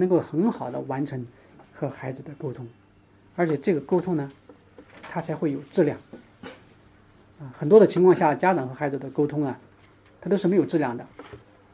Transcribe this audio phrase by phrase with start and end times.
[0.00, 1.24] 能够很好的完成
[1.74, 2.66] 和孩子的沟通，
[3.36, 4.28] 而且这个沟通呢，
[5.02, 5.98] 它才会有质量。
[7.38, 9.58] 啊，很多的情况下，家长和孩子的沟通啊，
[10.20, 11.06] 它都是没有质量的，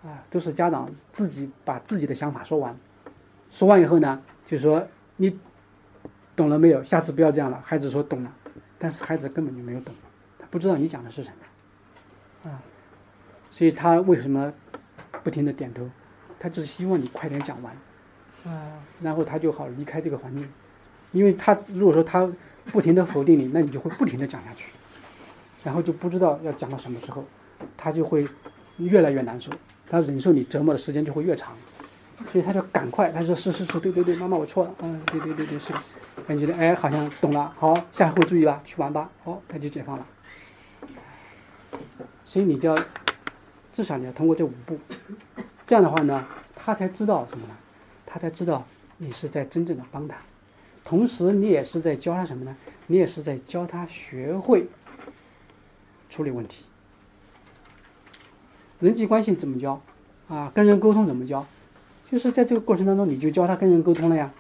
[0.05, 2.75] 啊，都是家长自己把自己的想法说完，
[3.51, 4.85] 说完以后呢，就说
[5.17, 5.39] 你
[6.35, 6.83] 懂了没有？
[6.83, 7.63] 下次不要这样了。
[7.65, 8.33] 孩子说懂了，
[8.77, 9.95] 但是孩子根本就没有懂，
[10.39, 11.31] 他不知道你讲的是什
[12.43, 12.61] 么，啊，
[13.51, 14.53] 所以他为什么
[15.23, 15.89] 不停的点头？
[16.39, 17.75] 他就是希望你快点讲完，
[19.03, 20.49] 然后他就好离开这个环境，
[21.13, 22.31] 因为他如果说他
[22.67, 24.71] 不停的否定你，那你就会不停的讲下去。
[25.65, 27.25] 然后就不知道要讲到什么时候，
[27.77, 28.27] 他就会
[28.77, 29.51] 越来越难受，
[29.91, 31.57] 他忍受你折磨的时间就会越长，
[32.31, 35.73] 所以他就赶快，他说是是是，对对对，妈妈我错了，嗯，对对对对是，
[36.29, 40.07] 感觉哎好像懂了，好，下回注意吧，去玩吧，好，他就解放了。
[42.25, 42.77] 所以你就要
[43.73, 44.79] 至少你要通过这五步，
[45.67, 46.25] 这样的话呢，
[46.55, 47.57] 他才知道什么呢？
[48.07, 48.65] 他才知道
[48.97, 50.17] 你是在真正的帮他，
[50.85, 52.57] 同时你也是在教他什么呢？
[52.87, 54.67] 你也是在教他学会。
[56.09, 56.65] 处理问题，
[58.78, 59.83] 人际关系怎么教？
[60.28, 61.44] 啊，跟人沟通怎么教？
[62.11, 64.33] 就是在这个过程当中，你就教他跟人沟通了呀。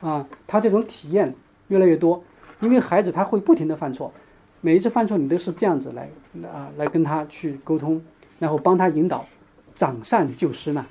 [0.00, 1.32] 啊，他这种体验
[1.68, 2.24] 越来越多，
[2.60, 4.12] 因为孩子他会不停的犯错，
[4.62, 6.10] 每一次犯错你都是这样子来
[6.50, 8.02] 啊来跟他去沟通，
[8.38, 9.24] 然后帮他引导，
[9.76, 10.86] 长善救失嘛。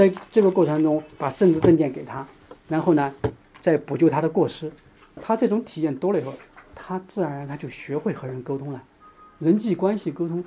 [0.00, 2.26] 在这个过程中，把政治证件给他，
[2.68, 3.12] 然后呢，
[3.58, 4.72] 再补救他的过失。
[5.20, 6.32] 他这种体验多了以后，
[6.74, 8.82] 他自然而然他就学会和人沟通了。
[9.40, 10.42] 人际关系沟通，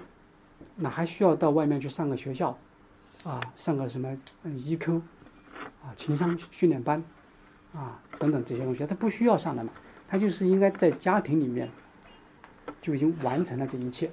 [0.78, 2.58] 哪还需要到外面去上个学校，
[3.26, 5.00] 啊，上个什么 EQ，
[5.84, 7.04] 啊，情商训练班，
[7.76, 9.72] 啊，等等这些东西，他不需要上的嘛，
[10.08, 11.70] 他就是应该在家庭里面
[12.82, 14.10] 就已经完成了这一切。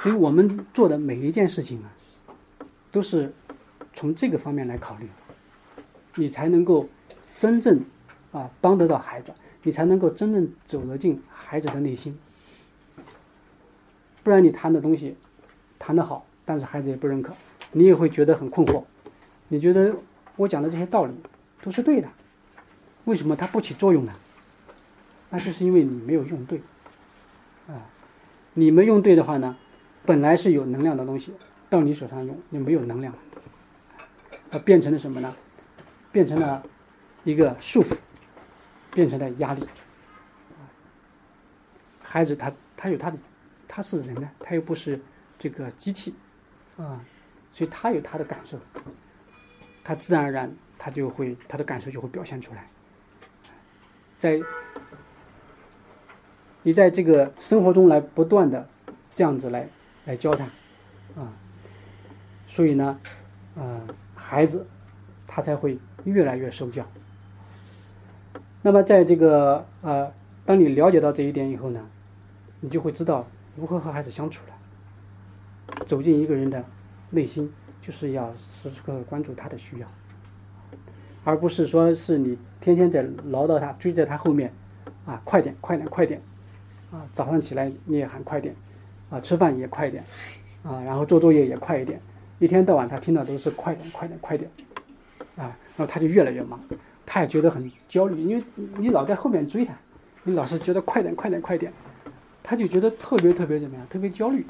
[0.00, 1.90] 所以我们做的每一件事情啊，
[2.92, 3.32] 都是
[3.94, 5.08] 从这个方面来考虑，
[6.14, 6.88] 你才能够
[7.38, 7.82] 真正
[8.30, 9.32] 啊帮得到孩子，
[9.62, 12.16] 你才能够真正走得进孩子的内心。
[14.22, 15.16] 不然你谈的东西
[15.78, 17.34] 谈得好，但是孩子也不认可，
[17.72, 18.84] 你也会觉得很困惑。
[19.48, 19.96] 你觉得
[20.36, 21.14] 我讲的这些道理
[21.60, 22.08] 都是对的，
[23.06, 24.12] 为什么它不起作用呢？
[25.30, 26.60] 那就是因为你没有用对，
[27.66, 27.88] 啊，
[28.52, 29.56] 你没用对的话呢，
[30.04, 31.32] 本来是有能量的东西，
[31.72, 33.18] 到你手上用你没有能量了，
[34.50, 35.34] 它变成了什么呢？
[36.12, 36.62] 变成了
[37.24, 37.96] 一个束缚，
[38.92, 39.66] 变成了压力。
[42.00, 43.18] 孩子他他有他的。
[43.74, 45.00] 他是人呢，他又不是
[45.38, 46.14] 这个机器，
[46.76, 47.00] 啊，
[47.54, 48.58] 所以他有他的感受，
[49.82, 52.68] 他自然而然他就会他的感受就会表现出来，
[54.18, 54.38] 在
[56.62, 58.68] 你在这个生活中来不断的
[59.14, 59.66] 这样子来
[60.04, 60.44] 来教他，
[61.16, 61.32] 啊，
[62.52, 63.00] 所以呢，
[63.54, 63.80] 呃，
[64.14, 64.66] 孩子
[65.26, 66.84] 他才会越来越受教。
[68.60, 70.12] 那么在这个呃，
[70.44, 71.80] 当你了解到这一点以后呢，
[72.60, 73.26] 你就会知道。
[73.56, 75.84] 如何和孩子相处了？
[75.86, 76.62] 走进一个人的
[77.08, 79.88] 内心，就是要时时刻刻关注他的需要，
[81.24, 84.52] 而不是说是你天天在唠叨他，追在他后面，
[85.06, 86.20] 啊，快点，快点，快点，
[86.90, 88.54] 啊，早上起来你也喊快点，
[89.10, 90.04] 啊，吃饭也快点，
[90.62, 92.00] 啊，然后做作业也快一点，
[92.42, 94.50] 一天到晚他听到都是快点，快点，快点，
[95.36, 96.58] 啊，然后他就越来越忙，
[97.06, 98.42] 他也觉得很焦虑，因为
[98.76, 99.72] 你老在后面追他，
[100.24, 101.72] 你老是觉得快点，快点，快点。
[102.42, 104.44] 他就觉得特别特别怎么样，特别焦虑。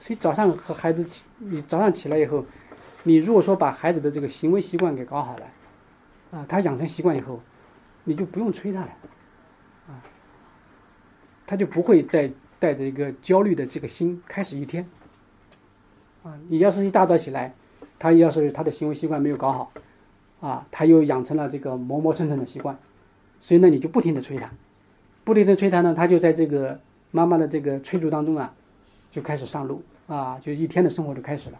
[0.00, 2.44] 所以早上和孩子起，你早上起来以后，
[3.04, 5.46] 你如果说把孩子的这个行为习惯给搞好了，
[6.32, 7.40] 啊，他养成习惯以后，
[8.04, 8.88] 你就不用催他了，
[9.88, 9.96] 啊，
[11.46, 14.86] 他就不会再带着一个焦虑的这个心开始一天。
[16.22, 17.54] 啊，你要是一大早起来，
[17.98, 19.72] 他要是他的行为习惯没有搞好，
[20.40, 22.78] 啊，他又养成了这个磨磨蹭蹭的习惯，
[23.40, 24.50] 所以呢，你就不停的催他。
[25.24, 26.80] 不停的催他呢，他就在这个
[27.10, 28.52] 妈妈的这个催促当中啊，
[29.10, 31.58] 就开始上路啊，就一天的生活就开始了，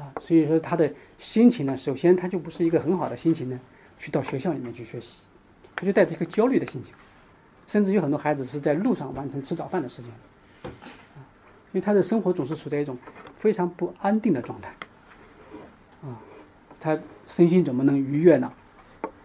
[0.00, 3.58] 啊，所以说他的心情呢，首先他就不是一个很好的心情呢，
[3.98, 5.24] 去到学校里面去学习，
[5.76, 6.92] 他就带着一个焦虑的心情，
[7.66, 10.10] 甚至有很多孩子是在路上完成吃早饭的时间，
[10.64, 11.22] 啊，
[11.72, 12.98] 因为他的生活总是处在一种
[13.38, 14.70] 非常不安定的状态，
[16.02, 16.18] 啊，
[16.80, 18.52] 他身心怎么能愉悦呢？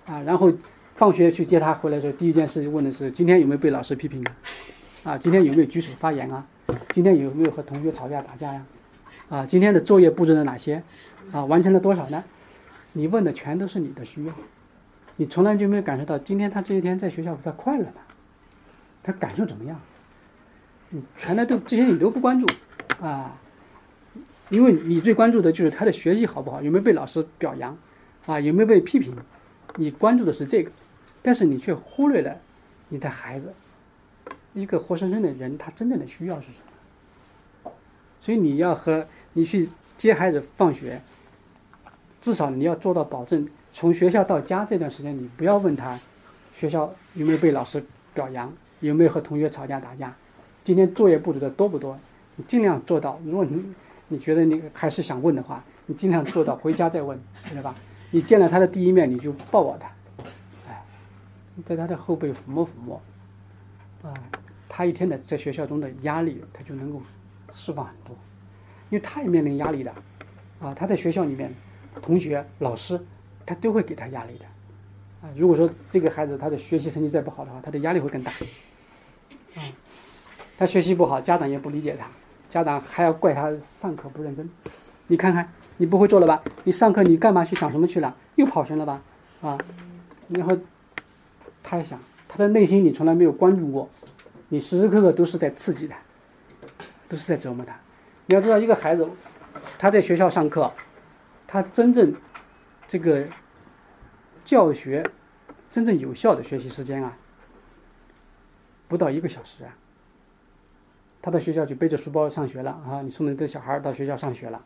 [0.05, 0.53] 啊，然后。
[0.95, 5.13] 放学去接他回来的时候，第一件事问的是今天有没有被老师批评啊？
[5.13, 6.45] 啊，今天有没有举手发言啊？
[6.89, 8.63] 今天有没有和同学吵架打架呀？
[9.27, 10.83] 啊，今天的作业布置了哪些？
[11.31, 12.23] 啊，完成了多少呢？
[12.91, 14.33] 你问的全都是你的需要，
[15.15, 18.01] 你从来就没有感受到今天他这一天在学校他快乐吗？
[19.01, 19.81] 他感受怎么样？
[20.89, 22.45] 你全来都这些你都不关注
[23.01, 23.35] 啊？
[24.53, 27.75] 因为你最关注的就是他的学习好不好，有没有被老师表扬，
[28.27, 29.11] 啊，有没有被批评，
[29.77, 30.71] 你关注的是这个，
[31.23, 32.37] 但是你却忽略了
[32.89, 33.51] 你的孩子，
[34.53, 36.53] 一个活生生的人，他真正的需要是什
[37.63, 37.71] 么？
[38.21, 39.67] 所以你要和你去
[39.97, 41.01] 接孩子放学，
[42.21, 45.99] 至少你要做到保证，从学校到家这段时间，你不要问他
[46.55, 47.83] 学校有没有被老师
[48.13, 50.15] 表扬，有没有和同学吵架打架，
[50.63, 51.99] 今天作业布置的多不多，
[52.35, 53.19] 你尽量做到。
[53.25, 53.73] 如果你
[54.07, 57.19] 你觉得你还是想问的话，你尽量做到回家再问，
[57.51, 57.73] 对吧？
[58.11, 59.91] 你见了他的第一面，你就抱抱他，
[60.69, 60.83] 哎，
[61.65, 63.01] 在他的后背抚摸抚摸，
[64.03, 64.13] 啊，
[64.69, 67.01] 他一天的在学校中的压力，他就能够
[67.53, 68.15] 释放很多，
[68.91, 69.91] 因为他也面临压力的，
[70.59, 71.51] 啊，他在学校里面，
[72.03, 73.03] 同学、老师，
[73.45, 74.45] 他都会给他压力的，
[75.23, 78.31] 啊，如果说这个孩子他的学习成绩再不好的话，他的压力会更大，
[79.55, 79.63] 啊，
[80.55, 82.07] 他学习不好，家长也不理解他。
[82.53, 84.47] 家长还要怪他上课不认真，
[85.07, 86.39] 你看看，你不会做了吧？
[86.63, 88.15] 你上课你干嘛去想什么去了？
[88.35, 89.01] 又跑神了吧？
[89.41, 89.57] 啊，
[90.27, 90.55] 然后
[91.63, 93.89] 他想，他的内心你从来没有关注过，
[94.49, 95.97] 你时时刻刻都是在刺激他，
[97.09, 97.75] 都是在折磨他。
[98.27, 99.09] 你要知道，一个孩子
[99.79, 100.71] 他在学校上课，
[101.47, 102.13] 他真正
[102.87, 103.25] 这个
[104.45, 105.03] 教学
[105.71, 107.17] 真正有效的学习时间啊，
[108.87, 109.73] 不到一个小时啊。
[111.25, 113.01] 他到学校就背着书包上学了啊！
[113.01, 114.61] 你送你的小孩到学校上学了，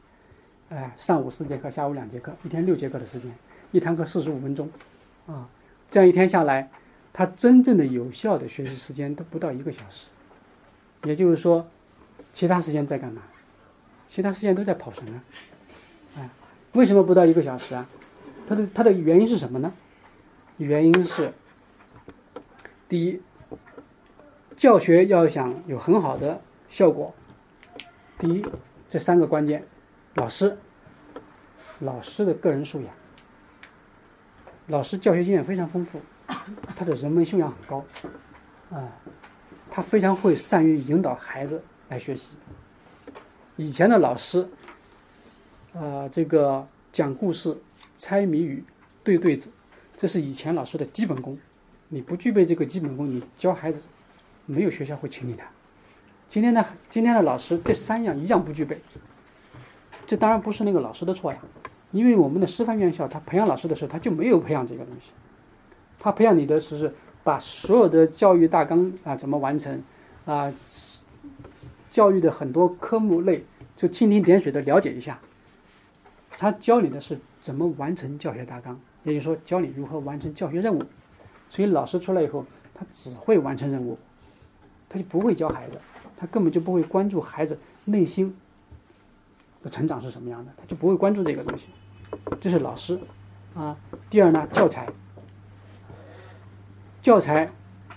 [0.69, 3.31] 哎，上午四节课，下午两节课，一天六节课的时间，
[3.71, 4.67] 一堂课四十五分钟，
[5.27, 5.47] 啊，
[5.87, 6.67] 这样一天下来，
[7.13, 10.07] 他真正的有效的学习时间都不到一个小时。
[11.03, 11.63] 也就是说，
[12.33, 13.21] 其他时间在干嘛？
[14.07, 15.23] 其他时间都在跑神啊！
[16.17, 16.29] 哎，
[16.71, 17.87] 为什么不到一个小时啊？
[18.47, 19.71] 他的他的原因是什么呢？
[20.57, 21.31] 原因是，
[22.89, 23.21] 第一，
[24.55, 26.41] 教学要想有很好的。
[26.69, 27.13] 效果，
[28.17, 28.45] 第一，
[28.89, 29.65] 这三个关键，
[30.15, 30.57] 老师，
[31.79, 32.93] 老师的个人素养，
[34.67, 36.01] 老师教学经验非常丰富，
[36.75, 37.85] 他的人文修养很高，
[38.69, 38.91] 啊，
[39.71, 42.35] 他非常会善于引导孩子来学习。
[43.55, 44.47] 以前的老师，
[45.73, 47.57] 啊，这个讲故事、
[47.95, 48.63] 猜谜语、
[49.03, 49.49] 对对子，
[49.95, 51.37] 这是以前老师的基本功。
[51.89, 53.81] 你不具备这个基本功，你教孩子，
[54.45, 55.43] 没有学校会请你的。
[56.29, 58.79] 今天的今天的老师这三样一样不具备，
[60.05, 61.39] 这当然不是那个老师的错呀，
[61.91, 65.11] 因为我们的师范院校他培养老师的时候他就没有培养这个东西，
[65.97, 66.93] 他培养你的是是
[67.23, 69.81] 把所有的教育大纲啊怎么完成
[70.25, 70.51] 啊，
[71.89, 73.43] 教育的很多科目类
[73.75, 75.17] 就蜻蜓点水的了解一下，
[76.37, 80.83] 他教你的是怎么完成教学大纲，也就是说教你如何完成教学任务，
[81.49, 83.97] 所以老师出来以后他只会完成任务，
[84.89, 85.77] 他就不会教孩子。
[86.17, 88.35] 他根本就不会关注孩子内心
[89.63, 91.69] 的成长是什么样的，他就不会关注这个东西。
[92.41, 92.99] 这是老师
[93.55, 93.77] 啊。
[94.09, 94.87] 第二呢，教材，
[97.01, 97.49] 教材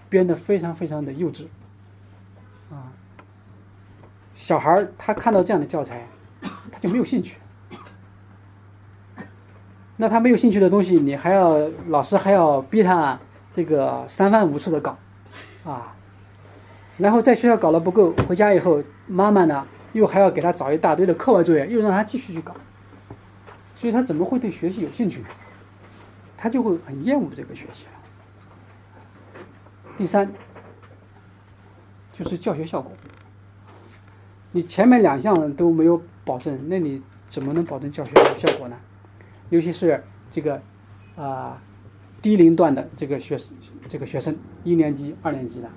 [0.09, 1.47] 编得非常非常的幼稚
[2.71, 2.93] 啊。
[4.35, 6.07] 小孩他看到这样的教材，
[6.71, 7.37] 他就没有兴趣。
[9.97, 11.59] 那他没有兴趣的东西，你还要
[11.89, 13.19] 老师还要逼他
[13.53, 14.97] 这个三番五次的搞
[15.65, 15.95] 啊。
[17.01, 22.55] 然后在学校搞了不够，回家以后，妈妈呢又还要给他找一大堆的课外作业，又让他继续去搞，
[23.75, 25.27] 所以他怎么会对学习有兴趣呢？
[26.37, 27.93] 他就会很厌恶这个学习了。
[29.97, 30.31] 第三，
[32.13, 32.93] 就是教学效果，
[34.53, 38.77] 你前面两项都没有保证，那你怎么能保证教学效果呢？
[39.49, 40.61] 尤其是这个
[41.17, 41.61] 啊
[42.23, 43.39] 低龄段的这个学
[43.89, 45.69] 这个学生，一年级、二年级的。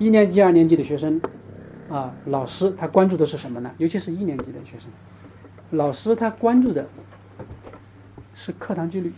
[0.00, 1.20] 一年级、二年级的学生，
[1.90, 3.70] 啊，老师他关注的是什么呢？
[3.76, 4.88] 尤其是一年级的学生，
[5.72, 6.88] 老师他关注的
[8.34, 9.12] 是课堂纪律，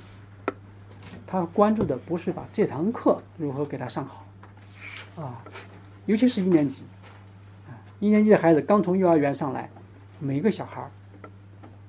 [1.24, 5.44] 他关注的不是把这堂课如何给他上好，啊，
[6.06, 6.82] 尤其是一年级，
[7.68, 9.70] 啊，一年级的孩子刚从幼儿园上来，
[10.18, 10.90] 每个小孩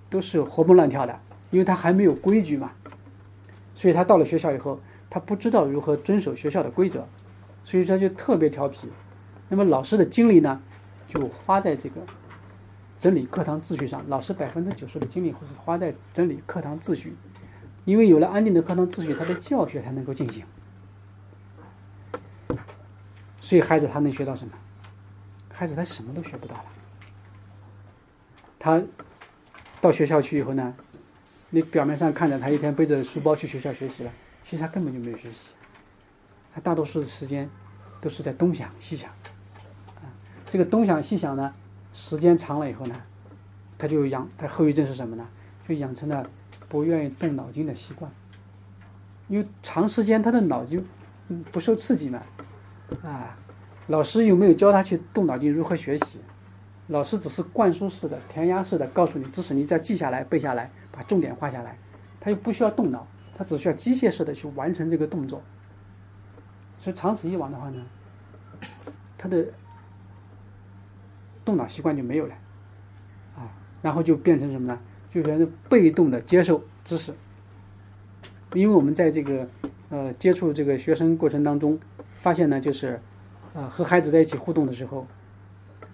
[0.07, 1.19] 都是活蹦乱跳的，
[1.50, 2.69] 因为他还没有规矩嘛，
[3.73, 7.07] 所以他到了学校以后，他不知道如何遵守学校的规则。
[7.65, 8.88] 所以他就特别调皮，
[9.50, 10.62] 那么老师的精力呢，
[11.08, 12.01] 就花在这个
[13.00, 14.03] 整理课堂秩序上。
[14.08, 17.15] 老师百分之九十的精力会是花在整理课堂秩序，
[17.86, 20.46] 因为有了安定的课堂秩序，他的教学才能够进行。
[23.39, 24.53] 所以孩子他能学到什么？
[25.51, 26.65] 孩子他什么都学不到了。
[28.58, 28.82] 他
[29.79, 30.74] 到学校去以后呢，
[31.50, 35.51] 你表面上看着他一天背着书包去学校学习了，其实他根本就没有学习。
[36.53, 37.50] 他大多数的时间
[38.00, 39.10] 都是在东想西想，
[39.95, 40.05] 啊，
[40.45, 41.51] 这个东想西想呢，
[41.93, 42.95] 时间长了以后呢，
[43.77, 45.27] 他就养，他后遗症是什么呢？
[45.67, 46.29] 就养成了
[46.67, 48.12] 不愿意动脑筋的习惯，
[49.29, 50.86] 因为长时间他的脑筋
[51.51, 52.22] 不受刺激嘛，
[53.01, 53.36] 啊，
[53.88, 56.19] 老师有没有教他去动脑筋如何学习？
[56.88, 61.77] 老师只是灌输式的、填鸭式的告诉你知识，你再记下来、背下来，把重点画下来，
[62.19, 65.41] 他又不需要动脑，他只需要机械式的去完成这个动作。
[66.84, 67.82] 所以长此以往的话呢，
[69.18, 69.46] 他的
[71.46, 72.36] 动脑习惯就没有了，
[73.38, 73.48] 啊，
[73.82, 74.78] 然后就变成什么呢？
[75.10, 77.13] 就变成被动的接受知识。
[78.54, 79.48] 因为我们在这个
[79.88, 81.80] 呃接触这个学生过程当中，
[82.18, 83.00] 发现呢，就是
[83.54, 85.08] 呃和孩子在一起互动的时候。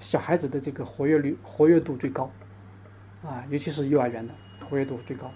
[0.02, 2.32] 小孩子的这个活跃率、活跃度最高，
[3.22, 4.34] 啊，尤其是幼儿园的
[4.70, 5.30] 活跃度最高，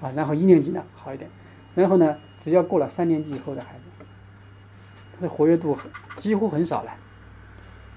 [0.00, 1.28] 啊，然后一年级呢好一点，
[1.74, 3.80] 然后呢，只要过了三年级以后的孩子，
[5.20, 6.90] 他的活跃度很几乎很少了，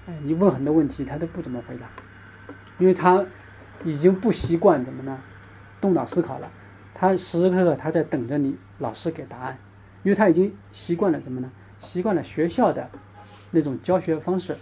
[0.06, 1.86] 哎，你问很多问题他都不怎么回答，
[2.78, 3.24] 因为他
[3.82, 5.18] 已经不习惯怎么呢，
[5.80, 6.50] 动脑思考了，
[6.92, 9.56] 他时时刻刻他在等着你老师给答案，
[10.02, 11.50] 因为他已经习惯了怎么呢？
[11.78, 12.90] 习惯了学校的
[13.52, 14.54] 那种教学方式。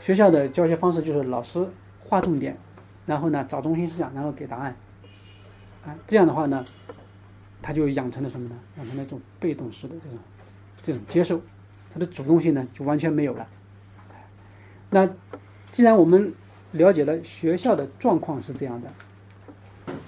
[0.00, 1.68] 学校的教学方式就是老师
[2.00, 2.56] 划重点，
[3.04, 4.74] 然后呢找中心思想，然后给答案，
[5.84, 6.64] 啊，这样的话呢，
[7.60, 8.56] 他就养成了什么呢？
[8.78, 10.18] 养成了一种被动式的这种
[10.82, 11.40] 这种接受，
[11.96, 13.48] 他的主动性呢就完全没有了。
[14.90, 15.08] 那
[15.64, 16.34] 既然我们
[16.72, 18.92] 了解了学校的状况是这样的，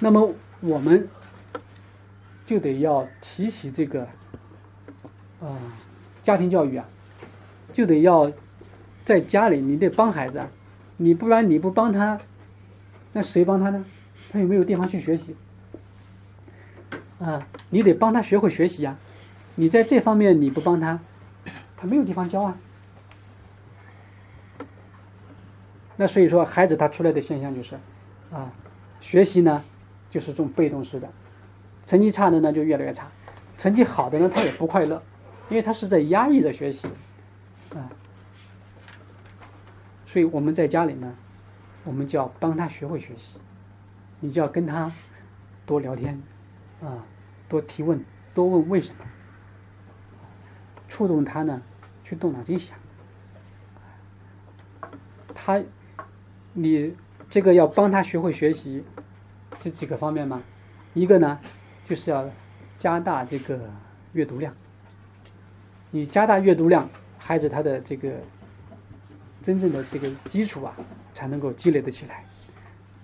[0.00, 1.09] 那么我们
[2.45, 4.07] 就得要提起这个
[5.40, 5.57] 啊
[6.23, 6.87] 家庭教育啊，
[7.73, 8.30] 就得要。
[9.04, 10.50] 在家里，你得帮孩子啊，
[10.99, 12.21] 你不然你不帮他，
[13.14, 13.83] 那谁帮他呢？
[14.30, 15.35] 他有没有地方去学习？
[17.18, 18.99] 啊，你得帮他学会学习呀。
[19.54, 21.00] 你在这方面你不帮他，
[21.78, 22.54] 他没有地方教啊。
[25.97, 27.76] 那所以说，孩子他出来的现象就是，
[28.30, 28.52] 啊，
[29.00, 29.64] 学习呢
[30.11, 31.08] 就是这种被动式的，
[31.87, 33.08] 成绩差的呢就越来越差，
[33.56, 35.02] 成绩好的呢他也不快乐，
[35.49, 36.87] 因为他是在压抑着学习，
[37.75, 37.90] 啊。
[40.06, 41.14] 所以我们在家里呢，
[41.85, 43.40] 我们就要帮他学会学习，
[44.20, 44.90] 你就要跟他
[45.66, 46.23] 多聊天，
[46.80, 47.04] 啊，
[47.49, 48.02] 多提问，
[48.35, 49.04] 多问为什么，
[50.88, 51.61] 触动他呢，
[52.09, 52.79] 去动脑筋想。
[55.35, 55.62] 他，
[56.53, 56.95] 你
[57.29, 58.83] 这个要帮他学会学习，
[59.57, 60.43] 是几个方面吗？
[60.95, 61.38] 一个呢，
[61.85, 62.29] 就是要
[62.77, 63.59] 加大这个
[64.12, 64.55] 阅读量。
[65.91, 66.88] 你加大阅读量，
[67.19, 68.12] 孩子他的这个。
[69.41, 70.75] 真正的这个基础啊，
[71.15, 72.25] 才能够积累得起来。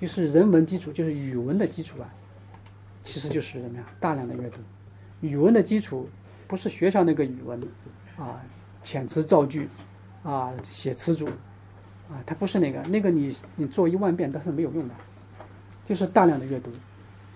[0.01, 2.11] 就是人文基础，就是语文的基础啊，
[3.05, 3.87] 其实就是怎么样？
[4.01, 4.59] 大量的阅读。
[5.21, 6.09] 语文的基础
[6.49, 7.63] 不是学校那个语文
[8.19, 8.43] 啊，
[8.85, 9.69] 遣词造句
[10.23, 11.27] 啊，写词组
[12.09, 14.95] 啊，它不是那个，那个你你做一万遍都是没有用的。
[15.85, 16.71] 就是大量的阅读。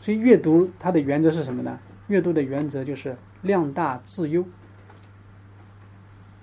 [0.00, 1.78] 所以阅读它的原则是什么呢？
[2.06, 4.42] 阅读的原则就是量大质优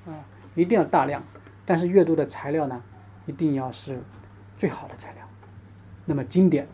[0.06, 0.14] 啊，
[0.54, 1.24] 一定要大量。
[1.66, 2.80] 但是阅读的材料呢，
[3.26, 4.00] 一定要是
[4.56, 5.28] 最好的材料。
[6.06, 6.68] 那么经典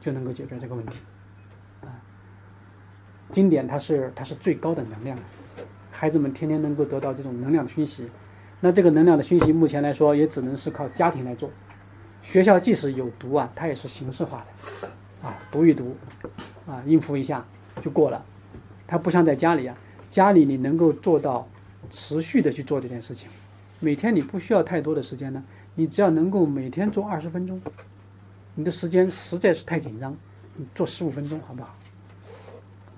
[0.00, 1.00] 就能够解决这个问题。
[1.82, 1.92] 啊，
[3.30, 5.18] 经典它是它是最高的能量，
[5.98, 8.06] 孩子们天天能够得到这种能量的讯息。
[8.60, 11.48] 那这个能量的讯息目前来说也只能是靠家庭来做。
[12.20, 14.44] 学校即使有读啊，它也是形式化
[14.82, 14.88] 的，
[15.26, 15.96] 啊，读一读，
[16.66, 17.42] 啊，应付一下
[17.80, 18.22] 就过了。
[18.86, 19.74] 它不像在家里啊，
[20.10, 21.48] 家里你能够做到
[21.88, 23.30] 持续的去做这件事情。
[23.80, 25.42] 每天你不需要太多的时间呢，
[25.76, 27.58] 你只要能够每天做二十分钟，
[28.54, 30.14] 你的时间实在是太紧张，
[30.56, 31.74] 你做十五分钟好不好？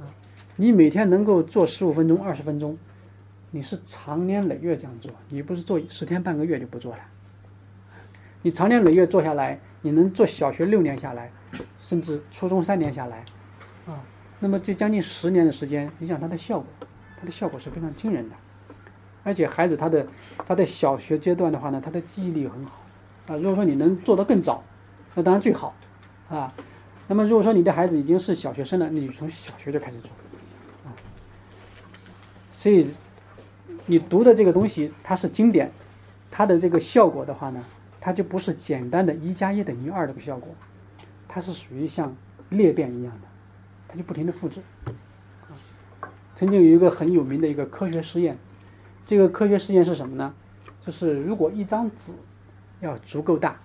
[0.00, 0.10] 啊，
[0.56, 2.78] 你每天能够做十五分钟、二十分钟，
[3.50, 7.00] 你是长年累月这样做，你不是做十天半个月就不做了。
[8.42, 11.30] 你长年累月做下来，你能做小学六年下来，
[11.80, 13.24] 甚至初中三年下来，
[13.86, 14.00] 啊，
[14.38, 16.66] 那么这将近十年的时间，你想它的效果，
[17.18, 18.36] 它的效果是非常惊人的。
[19.24, 20.06] 而且孩子他的
[20.46, 22.82] 他在小学阶段的话呢，他的记忆力很好
[23.26, 23.36] 啊。
[23.36, 24.62] 如果说你能做得更早，
[25.14, 25.74] 那当然最好
[26.30, 26.52] 啊。
[27.08, 30.10] 那么如果说你的孩子已经是小学生了，你从小学就开始做
[30.84, 30.92] 啊。
[32.52, 32.88] 所以
[33.88, 35.72] 你读的这个东西它是经典，
[36.30, 37.64] 它的这个效果的话呢，
[38.00, 40.54] 它就不是简单的一加一等于二这个效果，
[41.26, 42.14] 它是属于像
[42.50, 43.28] 裂变一样的，
[43.88, 44.60] 它就不停的复制。
[46.36, 48.38] 曾经有一个很有名的一个科学实验。
[49.04, 50.34] 这个科学实验是什么呢？
[50.84, 52.12] 就是如果一张纸
[52.80, 53.58] 要足够大，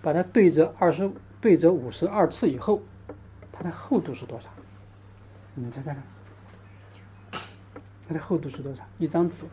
[0.00, 2.80] 把它对折二十对折五十二次以后，
[3.50, 4.48] 它的厚度是多少？
[5.54, 6.02] 你们猜猜看，
[8.10, 8.82] 它的厚度是多少？
[8.98, 9.46] 一张纸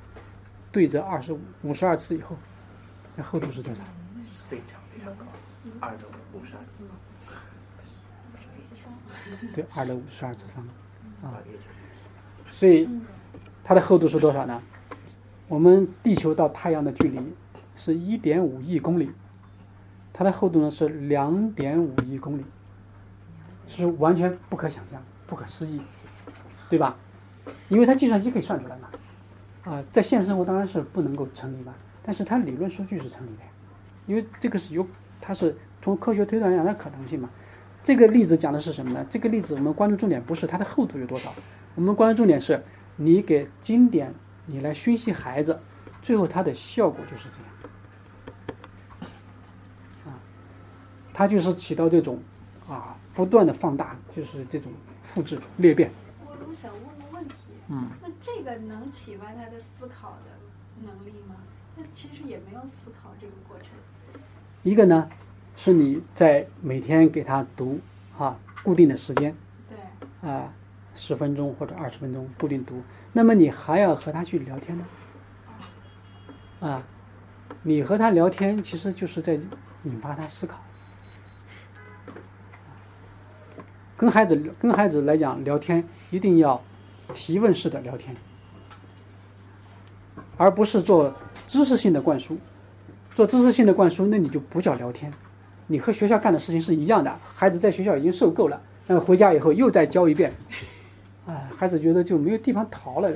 [0.72, 2.36] 对折二十五五十二次以后，
[3.16, 3.82] 那厚度是多少？
[4.50, 5.26] 非常非常高。
[5.80, 6.84] 二的五十二次
[8.74, 8.92] 方，
[9.54, 10.66] 对，二的五十二次方。
[11.22, 11.38] 啊
[12.52, 12.90] 所以
[13.64, 14.60] 它的厚度是多少呢？
[15.48, 17.20] 我们地球到太阳的距离
[17.76, 19.12] 是一点五亿公里，
[20.12, 22.46] 它的厚度呢是两点五亿公里，
[23.68, 25.80] 是完全不可想象、不可思议，
[26.72, 26.98] 对吧？
[27.70, 28.89] 因为它计算机可以算出来嘛。
[29.63, 33.50] 啊、在现实生活当然是不能够成立嘛，但是它理论数据是成立的呀，
[34.06, 34.88] 因为这个是有，
[35.20, 37.30] 它是从科学推断来讲它可能性嘛。
[37.84, 39.06] 这个例子讲的是什么呢？
[39.10, 41.34] 这个例子我们关注重点不是它的厚度有多少，
[41.75, 42.63] 我们关注重点是
[42.96, 44.13] 你给经典
[44.46, 45.60] 你来熏习孩子，
[46.01, 47.46] 最后它的效果就是这样。
[50.06, 50.16] 啊，
[51.13, 52.20] 它就是起到这种
[52.70, 55.92] 啊不断的放大，就是这种复制裂变。
[56.48, 56.97] 我想问，
[57.69, 61.36] 嗯，那这个能启发他的思考的能力吗？
[61.75, 63.67] 那其实也没有思考这个过程。
[64.63, 65.09] 一个呢
[65.55, 67.79] 是你在每天给他读
[68.17, 69.36] 啊固定的时间
[69.69, 70.53] 对，啊
[70.95, 72.81] 十分钟或者二十分钟固定读，
[73.13, 74.86] 那么你还要和他去聊天呢。
[76.60, 76.84] 啊，
[77.63, 79.34] 你和他聊天其实就是在
[79.84, 80.60] 引发他思考。
[83.95, 86.63] 跟孩子跟孩子来讲聊天，一定要
[87.13, 88.15] 提问式的聊天，
[90.38, 91.13] 而不是做
[91.46, 92.38] 知识性的灌输。
[93.15, 95.12] 做知识性的灌输，那你就不叫聊天，
[95.65, 97.12] 你和学校干的事情是一样的。
[97.34, 100.32] 孩子在学校已经受够了，那回家以后又再教一遍，
[101.26, 103.12] 哎，孩子觉得就没有地方逃了，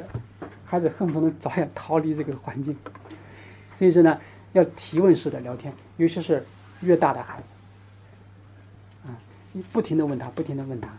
[0.66, 2.76] 孩子恨不得早点逃离这个环境。
[3.78, 4.20] 所以说呢，
[4.54, 6.44] 要提问式的聊天，尤其是
[6.82, 7.44] 越大的孩子，
[9.08, 9.14] 啊，
[9.52, 10.90] 你不停的问他，不停的问他，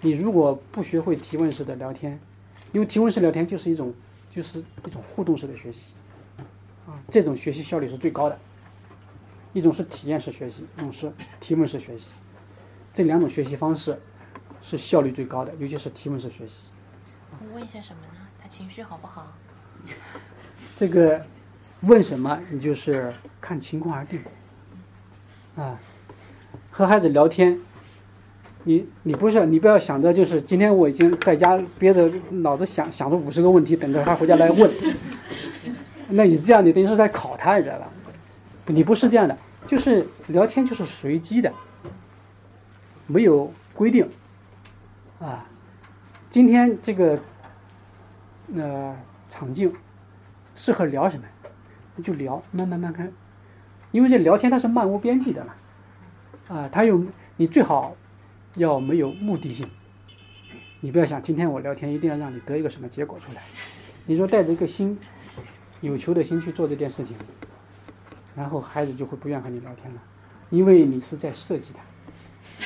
[0.00, 2.18] 你如果不学会提问式的聊天，
[2.72, 3.92] 因为提问式聊天就是一种
[4.30, 5.94] 就是一种互动式的学习，
[6.86, 8.38] 啊，这种学习效率是最高的。
[9.54, 12.12] 一种是体验式学习，一种是提问式学习，
[12.94, 13.98] 这两种学习方式
[14.60, 16.70] 是效率最高的，尤其是提问式学习。
[17.40, 18.20] 我问一下什么呢？
[18.40, 19.26] 他情绪好不好？
[20.76, 21.24] 这个
[21.80, 24.20] 问什么，你就是看情况而定。
[25.56, 25.80] 啊，
[26.70, 27.58] 和孩子聊天，
[28.68, 34.70] 你你不是你不要想着就是今天我已经在家憋着脑子想想着五十个问题，等着他回家来问。
[36.08, 37.88] 那你这样，你等于是在考他，你知道吧？
[38.66, 39.34] 你不是这样的，
[39.66, 41.50] 就是聊天就是随机的，
[43.06, 44.06] 没有规定。
[45.18, 45.46] 啊，
[46.28, 47.18] 今天这个
[48.54, 48.94] 呃
[49.30, 49.72] 场景
[50.54, 51.24] 适合聊什么，
[52.04, 53.10] 就聊，慢慢慢看，
[53.92, 55.54] 因为这聊天它是漫无边际的嘛，
[56.54, 57.02] 啊，它有
[57.38, 57.96] 你最好
[58.56, 59.68] 要没有目的性，
[60.80, 63.42] 你不要想今天我聊天一定要让你得一个什么结果出来，
[64.06, 64.98] 你说带着一个心
[65.80, 67.16] 有求的心去做这件事情，
[68.34, 70.02] 然后孩子就会不愿和你聊天了，
[70.50, 71.82] 因为你是在设计他，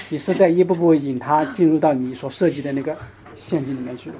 [0.08, 2.96] 你是在一步步引他进入到你所设计的那个
[3.36, 4.10] 陷阱里面去。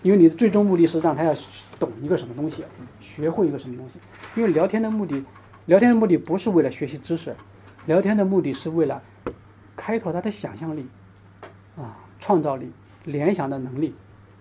[0.00, 1.34] 因为你的最终目的是让他要
[1.76, 2.62] 懂一个什么东西，
[3.00, 3.98] 学会一个什么东西。
[4.36, 5.24] 因为聊天的目的，
[5.66, 7.34] 聊天的目的不是为了学习知识，
[7.86, 9.02] 聊天的目的是为了
[9.76, 10.86] 开拓他的想象力，
[11.78, 12.72] 啊，创造力、
[13.04, 13.94] 联想的能力，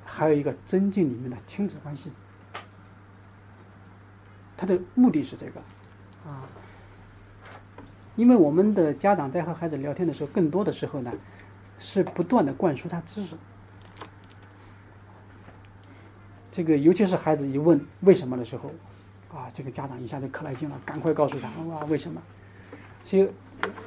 [0.03, 2.11] 还有一个增进里面的亲子关系。
[4.57, 5.59] 他的目的是这个，
[6.25, 6.41] 啊，
[8.15, 11.13] 因为我们的家长在和孩子聊天的时候，更多的时候呢，
[11.77, 13.35] 是不断的灌输他知识。
[16.51, 18.71] 这个尤其是孩子一问为什么的时候，
[19.31, 22.19] 啊，这个家长一下就可来劲了，赶快告诉他哇为什么。
[23.03, 23.31] 其实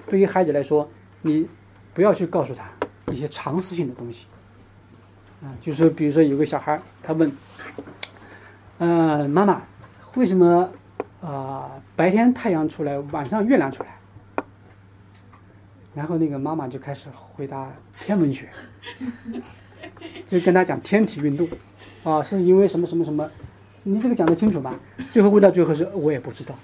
[0.07, 0.89] 对于孩子来说，
[1.21, 1.49] 你
[1.93, 2.71] 不要去告诉他
[3.13, 4.27] 一些常识性的东西，
[5.43, 7.31] 啊，就是比如说有个小孩他问，
[8.79, 9.63] 呃，妈妈，
[10.15, 10.71] 为什么
[11.21, 13.89] 啊、白天太阳出来，晚上月亮出来？
[15.93, 17.69] 然后那个妈妈就开始回答
[18.01, 18.49] 天文学，
[20.27, 21.49] 就跟他讲天体运动。
[22.05, 23.29] 啊，是因为什么什么什么？
[23.83, 24.75] 你这个讲得清楚吗？
[25.13, 26.55] 最后问到最后是我也不知道，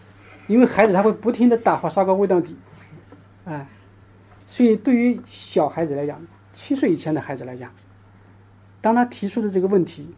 [0.47, 2.57] 因为孩子他会不停的打发砂锅问到底，
[3.45, 3.67] 哎，
[4.47, 6.21] 所以对于小孩子来讲，
[6.57, 7.71] 七岁以前的孩子来讲，
[8.81, 10.15] 当他提出的这个问题，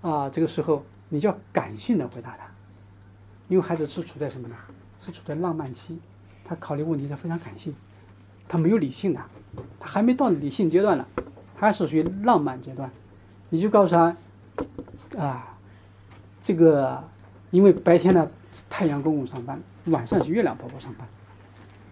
[0.00, 2.46] 啊，这个时候你就要感性的回答他，
[3.48, 4.56] 因为孩子是处在什么呢？
[4.98, 6.00] 是处在浪漫期，
[6.42, 7.74] 他考虑问题他非常感性，
[8.48, 9.20] 他没有理性的，
[9.78, 11.04] 他还没到理性阶段呢，
[11.54, 12.90] 他是属于浪漫阶段。
[13.50, 14.16] 你就告诉他，
[15.18, 15.58] 啊，
[16.42, 17.04] 这个
[17.50, 18.30] 因为白天呢
[18.70, 21.06] 太阳公公上班，晚上是月亮婆婆上班，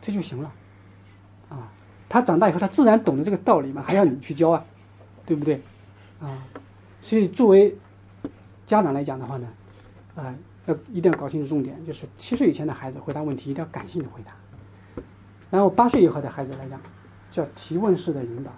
[0.01, 0.51] 这就行了，
[2.11, 4.65] 他长大以后他自然懂得这个道理嘛，还要你去教啊，
[5.25, 5.61] 对不对？
[6.21, 6.45] 啊，
[7.01, 7.79] 所以作为
[8.67, 9.47] 家长来讲的话呢，
[10.17, 10.35] 啊，
[10.67, 14.35] 要一定要搞清楚重点，就是七岁以前的孩子回答问题一定要感性的回答，
[15.51, 16.81] 然后八岁以后的孩子来讲，
[17.31, 18.51] 叫提问式的引导，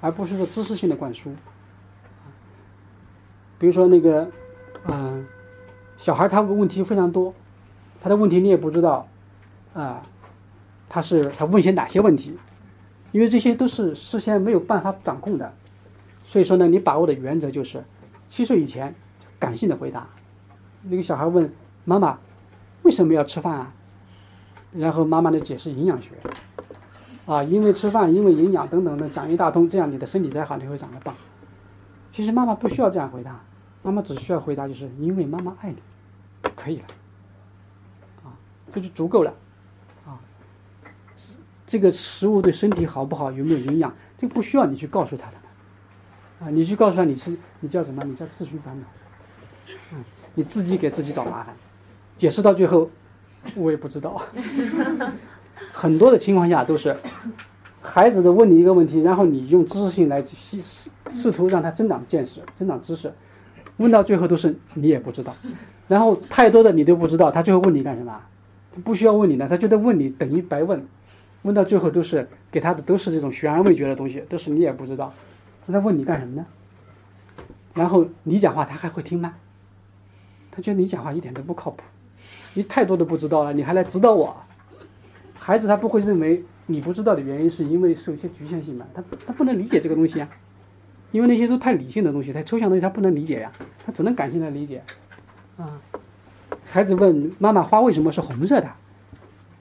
[0.00, 1.30] 而不是说知识性的灌输。
[3.58, 4.30] 比如说那个，
[4.86, 5.26] 嗯、
[5.98, 7.34] 小孩他问题非常多，
[8.00, 9.06] 他的问题你也不知道，
[9.74, 10.02] 啊、
[10.88, 12.38] 他是他问些哪些问题，
[13.12, 15.52] 因为这些都是事先没有办法掌控的，
[16.24, 17.84] 所以说呢，你把握的原则就是，
[18.26, 18.94] 七岁以前
[19.38, 20.06] 感性的回答。
[20.82, 21.52] 那个小孩问
[21.84, 22.18] 妈妈
[22.82, 23.72] 为什么要吃饭啊？
[24.72, 26.12] 然后妈妈的解释营养学，
[27.26, 31.14] 啊，因为吃饭，因为营养等等的讲一大通，这样你的身体才好，你会长得棒。
[32.10, 33.42] 其实妈妈不需要这样回答，
[33.82, 35.76] 妈妈只需要回答就是因为妈妈爱你，
[36.54, 36.84] 可以了，
[38.24, 38.36] 啊，
[38.72, 39.32] 这就足够了，
[41.68, 45.36] 这个食物对身体好不好，有没有营养，这个不需要你去告诉他的，
[46.44, 48.02] 啊，你去告诉他你是你叫什么？
[48.04, 48.86] 你叫自寻烦恼，
[49.92, 50.02] 嗯，
[50.34, 51.54] 你自己给自己找麻烦，
[52.16, 52.90] 解释到最后，
[53.54, 54.20] 我也不知道，
[55.70, 56.96] 很多的情况下都是。
[57.80, 63.10] 孩子的问你一个问题，然后你用知识性来试试试图让他增长见识、增长知识，
[63.76, 65.34] 问到最后都是你也不知道，
[65.86, 68.20] 然后太多的你都不知道，他最后问你干什么？
[68.84, 70.86] 不需要问你的，他觉得问你等于白问，
[71.48, 75.10] 问到最后都是给他的都是这种悬而未决的东西，都是你也不知道，
[75.64, 76.46] 那他问你干什么呢？
[77.72, 79.34] 然后你讲话他还会听吗？
[80.50, 81.82] 他觉得你讲话一点都不靠谱，
[82.52, 84.36] 你太多都不知道了，你还来指导我？
[85.34, 86.44] 孩子他不会认为。
[86.70, 90.28] 你不知道的原因是因为受一些局限性嘛，他他不能理解这个东西啊，
[91.12, 93.50] 因为那些都太理性的东西，太抽象的东西他不能理解呀，
[93.86, 94.82] 他只能感性的理解，
[95.56, 95.80] 啊，
[96.66, 98.70] 孩子问妈妈花为什么是红色的，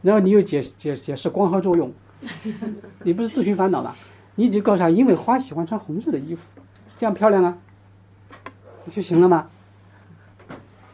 [0.02, 1.92] 然后你又解解解释光合作用，
[3.04, 3.96] 你不是自寻烦恼吗？
[4.36, 6.48] 你就告诉他，因为花喜欢穿红色的衣服，
[6.96, 7.58] 这样漂亮啊，
[8.90, 9.50] 就行了吗？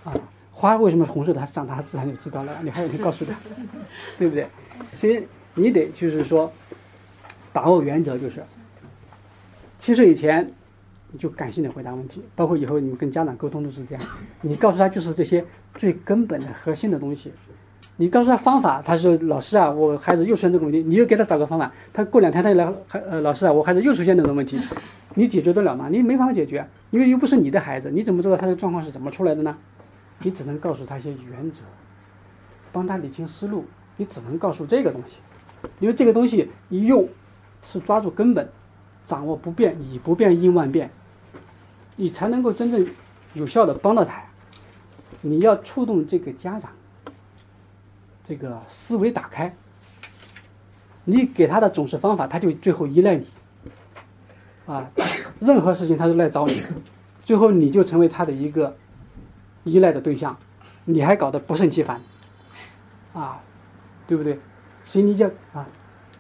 [0.03, 0.13] 啊，
[0.51, 3.33] 花为什么是红色的，他长大自然就知道了，你还有去告诉他，
[4.17, 4.47] 对不对？
[4.95, 5.25] 所以。
[5.55, 6.51] 你得就是说，
[7.51, 8.41] 把握原则就是，
[9.77, 10.51] 七岁以前
[11.11, 14.03] 你就感性的回答问题，包括以后你们跟家长沟通都是这样。
[14.41, 17.31] 你告诉他就是这些最根本的核心的东西，
[17.97, 24.59] 你告诉他方法，他说老师啊，我孩子又出现这个问题，你又给他找个方法，他过两天他又来，还呃老师啊，我孩子又出现这种问题，
[25.13, 25.87] 你解决得了吗？
[25.91, 29.55] 你没办法解决，因为又不是你的孩子，你怎么知道他的状况是怎么出来的呢？
[30.23, 31.61] 你只能告诉他一些原则，
[32.71, 33.65] 帮他理清思路，
[33.97, 35.17] 你只能告诉这个东西。
[35.79, 37.07] 因为这个东西一用，
[37.61, 38.49] 是抓住根本，
[39.03, 40.89] 掌握不变，以不变应万变，
[41.95, 42.85] 你才能够真正
[43.33, 44.21] 有效的帮到他。
[45.21, 46.71] 你要触动这个家长，
[48.23, 49.53] 这个思维打开。
[51.05, 53.27] 你给他的总是方法，他就最后依赖你。
[54.65, 54.89] 啊，
[55.41, 56.57] 任何事情他都来找你，
[57.21, 58.73] 最后你就成为他的一个
[59.65, 60.37] 依赖的对象，
[60.85, 61.99] 你还搞得不胜其烦，
[63.11, 63.41] 啊，
[64.07, 64.39] 对不对？
[64.85, 65.67] 所以你就啊，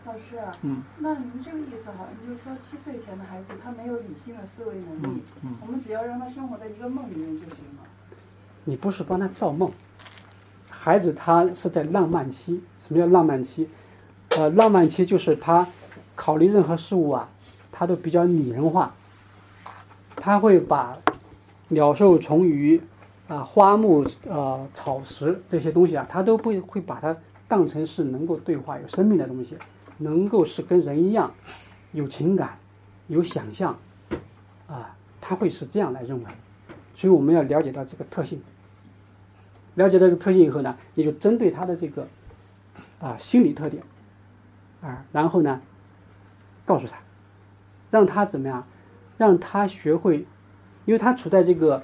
[0.05, 5.23] 老师啊，嗯，那您这个意思好你就是说，七岁前的孩子他没有理性的思维能嗯力，
[5.61, 7.83] 我们只要让他生活在一个梦里面就行了。
[8.65, 9.71] 你不是帮他造梦，
[10.83, 12.61] 孩子他是在浪漫期。
[12.85, 13.69] 什么叫浪漫期？
[14.31, 15.65] 呃，浪漫期就是他
[16.13, 17.29] 考虑任何事物啊，
[17.71, 18.93] 他都比较拟人化，
[20.17, 20.97] 他会把
[21.69, 22.81] 鸟兽虫鱼
[23.29, 27.15] 啊、花木呃草石这些东西啊，他都会会把它
[27.47, 29.55] 当成是能够对话、有生命的东西，
[29.99, 31.31] 能够是跟人一样
[31.93, 32.57] 有情感、
[33.07, 33.73] 有想象
[34.67, 36.25] 啊，他会是这样来认为。
[36.93, 38.41] 所以我们要了解到这个特性。
[39.75, 42.07] 了解这个特性以后呢，你就针对他的这个
[42.99, 43.81] 啊心理特点
[44.81, 45.61] 啊，然后呢
[46.63, 46.97] 告诉他，
[47.89, 48.67] 让他怎么样，
[49.17, 50.25] 让他学会，
[50.85, 51.81] 因为他处在这个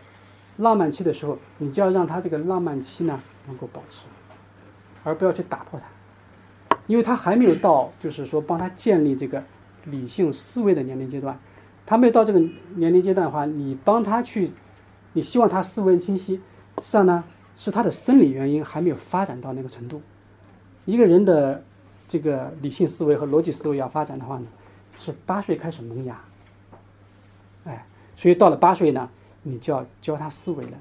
[0.58, 4.06] 浪漫期的时候，你就要让他这个浪漫期呢能够保持，
[5.04, 5.88] 而不要去打破它，
[6.86, 9.43] 因为他还没有到就是说帮他建立这个
[9.86, 11.39] 理性思维的年龄阶段，
[11.86, 12.39] 他没有到这个
[12.75, 14.52] 年龄阶段的话，你帮他去，
[15.13, 17.23] 你希望他思维清晰，实际上呢。
[17.60, 20.02] 是他的生理原因还没有发展到那个程度。
[20.86, 21.62] 一个人的
[22.08, 24.45] 这个理性思维和逻辑思维要发展的话呢，
[24.98, 26.17] 是八岁开始萌芽。
[27.65, 29.10] 哎，所以到了八岁呢，
[29.43, 30.72] 你就要教他思维了。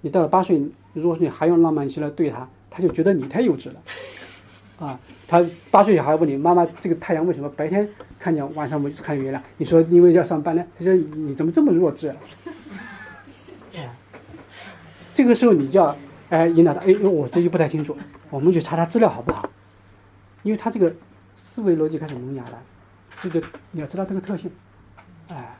[0.00, 0.58] 你到了八岁，
[0.94, 4.86] 如果说你还用浪漫期来对他，他就觉得你太幼稚了。
[4.86, 4.98] 啊，
[5.28, 7.86] 他八岁小孩问你妈妈，这个太阳为什么白天
[8.18, 9.42] 看见，晚上不看月亮？
[9.58, 10.64] 你说因为要上班呢？
[10.78, 12.08] 他说你怎么这么弱智？
[13.74, 13.94] 哎，
[15.12, 15.94] 这个时候你就要。
[16.28, 17.96] 哎，引导他，哎，我这就不太清楚，
[18.30, 19.48] 我们去查查资料好不好？
[20.42, 20.94] 因为他这个
[21.34, 22.62] 思维逻辑开始萌芽了，
[23.20, 24.50] 这个你要知道这个特性，
[25.28, 25.56] 哎，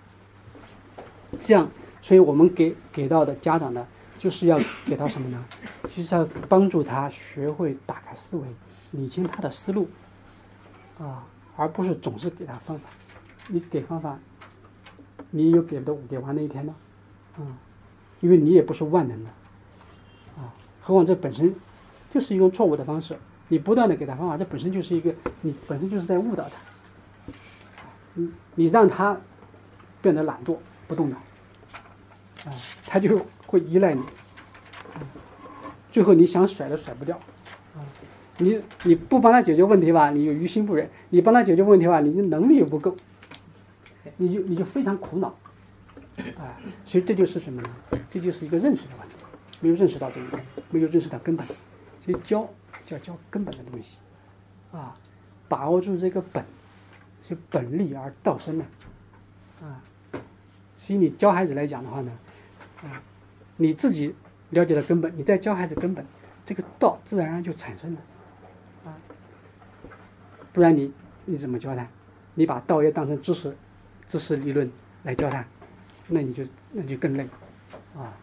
[1.39, 1.69] 这样，
[2.01, 3.87] 所以我们给给到的家长呢，
[4.19, 5.45] 就是要给他什么呢？
[5.85, 8.47] 就是要帮助他学会打开思维，
[8.93, 9.89] 理清他的思路，
[10.99, 11.25] 啊，
[11.57, 12.89] 而不是总是给他方法。
[13.49, 14.19] 你给方法，
[15.31, 16.75] 你有给的给完那一天吗？
[17.39, 17.57] 嗯，
[18.21, 19.31] 因为你也不是万能的，
[20.87, 21.53] 何况这本身
[22.09, 23.17] 就是一种错误的方式。
[23.49, 26.53] 你不断的给他方法，这本身就是一个你本身就是在误导他。
[28.15, 29.21] 你你让他
[30.01, 31.17] 变得懒惰不动脑，
[32.45, 32.55] 啊，
[32.87, 34.03] 他就会依赖你，
[35.91, 37.19] 最后你想甩都甩不掉，
[38.39, 42.95] 你你不帮他解决问题吧，你又于心不忍；你帮他解决问题吧，你的能力又不够，
[44.19, 45.29] 你就你就非常苦恼，
[46.39, 47.69] 啊，所以这就是什么呢？
[48.09, 49.06] 这就是一个认识的问题，
[49.61, 51.47] 没有认识到这一点，没有认识到根本，
[52.01, 52.49] 所以教
[52.85, 53.99] 就要教根本的东西，
[54.73, 54.97] 啊，
[55.49, 56.45] 把握住这个本。
[57.29, 58.65] 是本立而道生的，
[59.61, 59.83] 啊，
[60.79, 62.13] 所以你教孩子来讲的话呢，
[62.85, 63.03] 啊，
[63.57, 64.15] 你自己
[64.51, 66.07] 了解了根本，你再教孩子根本，
[66.45, 68.01] 这个道自然而然就产生了，
[68.85, 68.95] 啊，
[70.53, 70.93] 不然你
[71.25, 71.85] 你怎么教他？
[72.35, 73.57] 你把道也当成知识，
[74.07, 74.71] 知识理论
[75.03, 75.45] 来教他，
[76.07, 77.29] 那你就那就更累，
[77.97, 78.17] 啊，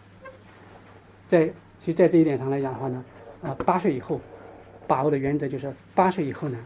[1.27, 1.45] 在
[1.79, 3.03] 其实，在这一点上来讲的话呢，
[3.41, 4.19] 啊，八岁以后
[4.87, 6.57] 把握的原则就是八岁以后呢。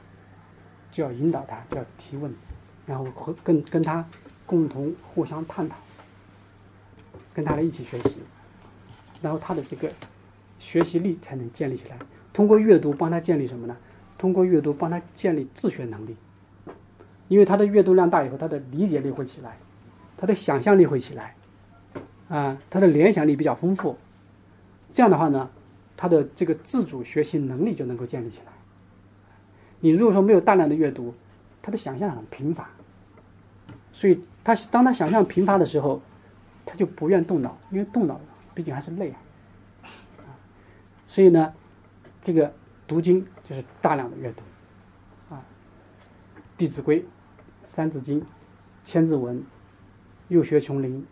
[0.89, 2.33] 就要引导他，就要提问，
[2.85, 4.03] 然后和跟跟他
[4.47, 5.75] 共同互相探讨，
[7.33, 8.21] 跟他来一起学习，
[9.21, 9.91] 然后他的这个
[10.57, 11.97] 学习力才能建立起来。
[12.31, 13.75] 通过阅读帮他建立什么呢？
[14.17, 16.15] 通过阅读帮他建立自学能力，
[17.27, 19.57] 因为他的阅读量大以后，他的理解力会起来，
[20.17, 21.35] 他的想象力会起来，
[22.29, 23.95] 啊，他的联想力比较丰富。
[24.97, 25.47] 这样的话呢，
[25.95, 28.51] 他的这个自主学习能力就能够建立起来。
[29.79, 31.13] 你如果说没有大量的阅读，
[31.61, 32.67] 他的想象很贫乏，
[33.91, 36.01] 所以他当他想象贫乏的时候，
[36.65, 38.19] 他就不愿动脑，因为动脑
[38.55, 39.21] 毕竟还是累啊。
[41.07, 41.53] 所以呢，
[42.23, 42.51] 这个
[42.87, 44.41] 读经就是大量的阅读，
[45.35, 45.45] 啊，
[46.57, 47.01] 《弟子规》
[47.65, 48.19] 《三字经》
[48.83, 49.37] 《千字文》
[50.29, 50.95] 《幼学琼林》《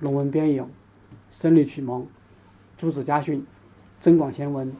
[0.00, 0.62] 龙文编影》
[1.30, 2.00] 《声律启蒙》
[2.76, 3.38] 《朱子家训》
[4.00, 4.70] 《增广贤文》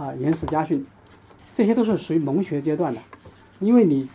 [0.00, 0.80] 啊，《颜氏家训》。
[1.52, 3.00] 这些都是属于蒙学阶段的，
[3.58, 4.08] 因为你，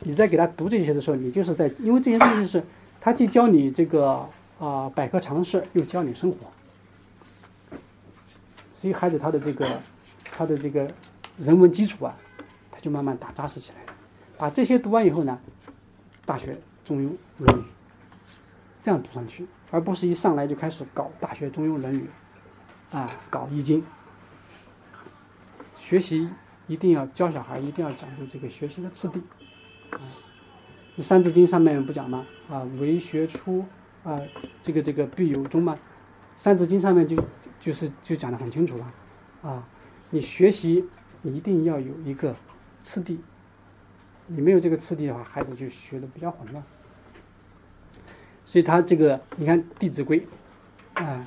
[0.00, 2.64] 你在给他读这些的时候，你就是在，因为这些东西是，
[3.00, 4.26] 他既教你这个
[4.58, 6.38] 啊百科常识，又教你生活，
[8.74, 9.80] 所以孩子他的这个，
[10.24, 10.90] 他的这个
[11.38, 12.16] 人文基础啊，
[12.72, 13.78] 他就慢慢打扎实起来。
[14.38, 15.38] 把这些读完以后呢，
[16.24, 17.62] 大学中庸论语，
[18.82, 22.06] 这样读上去，而不是一上来就开始搞大学中庸论语，
[22.92, 23.84] 啊，搞易经，
[25.74, 26.28] 学习。
[26.66, 29.18] 一定要教小孩，一定要讲究这个学习的次第。
[29.90, 29.98] 啊，
[31.02, 32.24] 《三字经》上面不讲吗？
[32.48, 33.66] 啊，为学出，
[34.04, 34.20] 啊，
[34.62, 35.74] 这个这个必有终嘛。
[36.36, 37.20] 《三字经》上面就
[37.58, 38.92] 就是就讲得很清楚了。
[39.42, 39.66] 啊，
[40.10, 40.88] 你学习
[41.22, 42.36] 你一定要有一个
[42.80, 43.18] 次第，
[44.28, 46.62] 你没有这个次第的话，孩子就学的比较混乱。
[48.46, 50.24] 所以他这个你看《弟子规》，
[51.02, 51.26] 啊，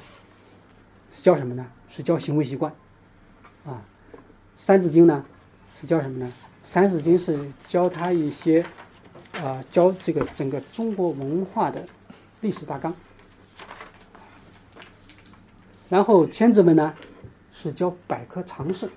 [1.21, 1.65] 教什么呢？
[1.89, 2.73] 是教行为习惯。
[3.65, 3.81] 啊，
[4.57, 5.23] 《三字经》呢？
[5.75, 6.31] 是教什么呢？
[6.63, 8.65] 三字经是教他一些，
[9.33, 11.83] 啊，教这个整个中国文化的
[12.41, 12.93] 历史大纲。
[15.89, 16.93] 然后千字文呢，
[17.53, 18.89] 是教百科常识。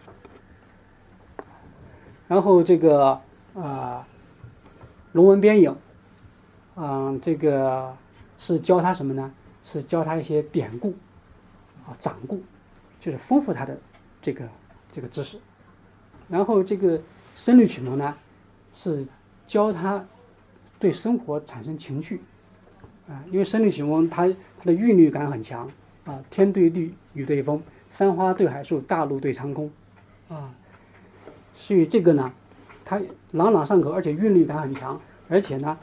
[2.28, 3.20] 然后这个
[3.54, 4.06] 啊，
[5.12, 5.76] 龙文编影，
[6.76, 7.94] 嗯，这个
[8.38, 9.32] 是教他什么呢？
[9.64, 10.94] 是教他一些典故，
[11.86, 12.42] 啊，掌故，
[12.98, 13.78] 就是丰富他的
[14.20, 14.48] 这个
[14.90, 15.38] 这个知识。
[16.28, 17.00] 然后这个
[17.36, 18.14] 声律启蒙呢，
[18.74, 19.06] 是
[19.46, 20.04] 教他
[20.78, 22.20] 对生活产生情趣，
[23.08, 24.26] 啊，因为声律启蒙它
[24.58, 25.68] 它的韵律感很强，
[26.04, 29.70] 啊，天对地，雨对风，山花对海树，大陆对长空，
[30.28, 30.52] 啊，
[31.54, 32.32] 所以这个呢，
[32.84, 35.78] 它朗朗上口，而且韵律感很强，而且呢，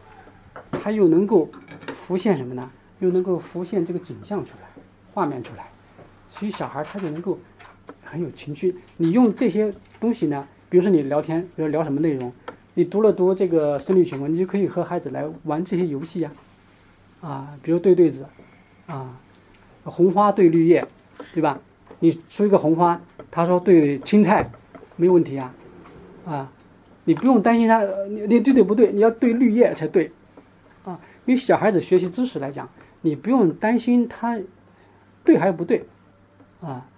[0.72, 1.50] 它又能够
[1.88, 2.70] 浮现什么呢？
[3.00, 4.68] 又能够浮现这个景象出来，
[5.13, 5.68] 画面出来，
[6.34, 7.38] 所以小孩他就能够
[8.04, 8.76] 很有情趣。
[8.98, 9.72] 你用这些。
[10.04, 10.46] 东西呢？
[10.69, 12.30] 比如说你聊天，比如聊什么内容，
[12.74, 16.32] 你读了读这个声律启蒙，你就可以和孩子来玩这些游戏呀，
[17.22, 18.26] 啊，比如对对子，
[18.86, 19.17] 啊，
[19.86, 20.86] 红花对绿叶，
[21.34, 21.58] 对吧？
[22.00, 23.00] 你说一个红花，
[23.32, 24.52] 他说对青菜，
[24.98, 25.56] 没有问题啊，
[26.26, 26.52] 啊，
[27.06, 28.91] 你不用担心他，你你对对不对？
[28.91, 30.12] 你要对绿叶才对，
[30.84, 32.67] 啊，因为小孩子学习知识来讲，
[33.04, 34.38] 你不用担心他
[35.24, 35.86] 对还是不对，
[36.63, 36.89] 啊，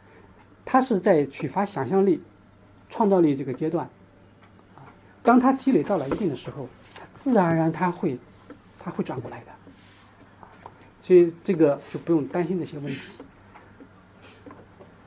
[0.64, 2.24] 他是在启发想象力。
[2.88, 3.90] 创造力这个阶段，
[4.76, 4.86] 啊，
[5.24, 8.18] 当他积累到了一定的时候，他自然而然他会，
[8.78, 9.48] 他会转过来的，
[11.02, 13.02] 所以这个就不用担心这些问题。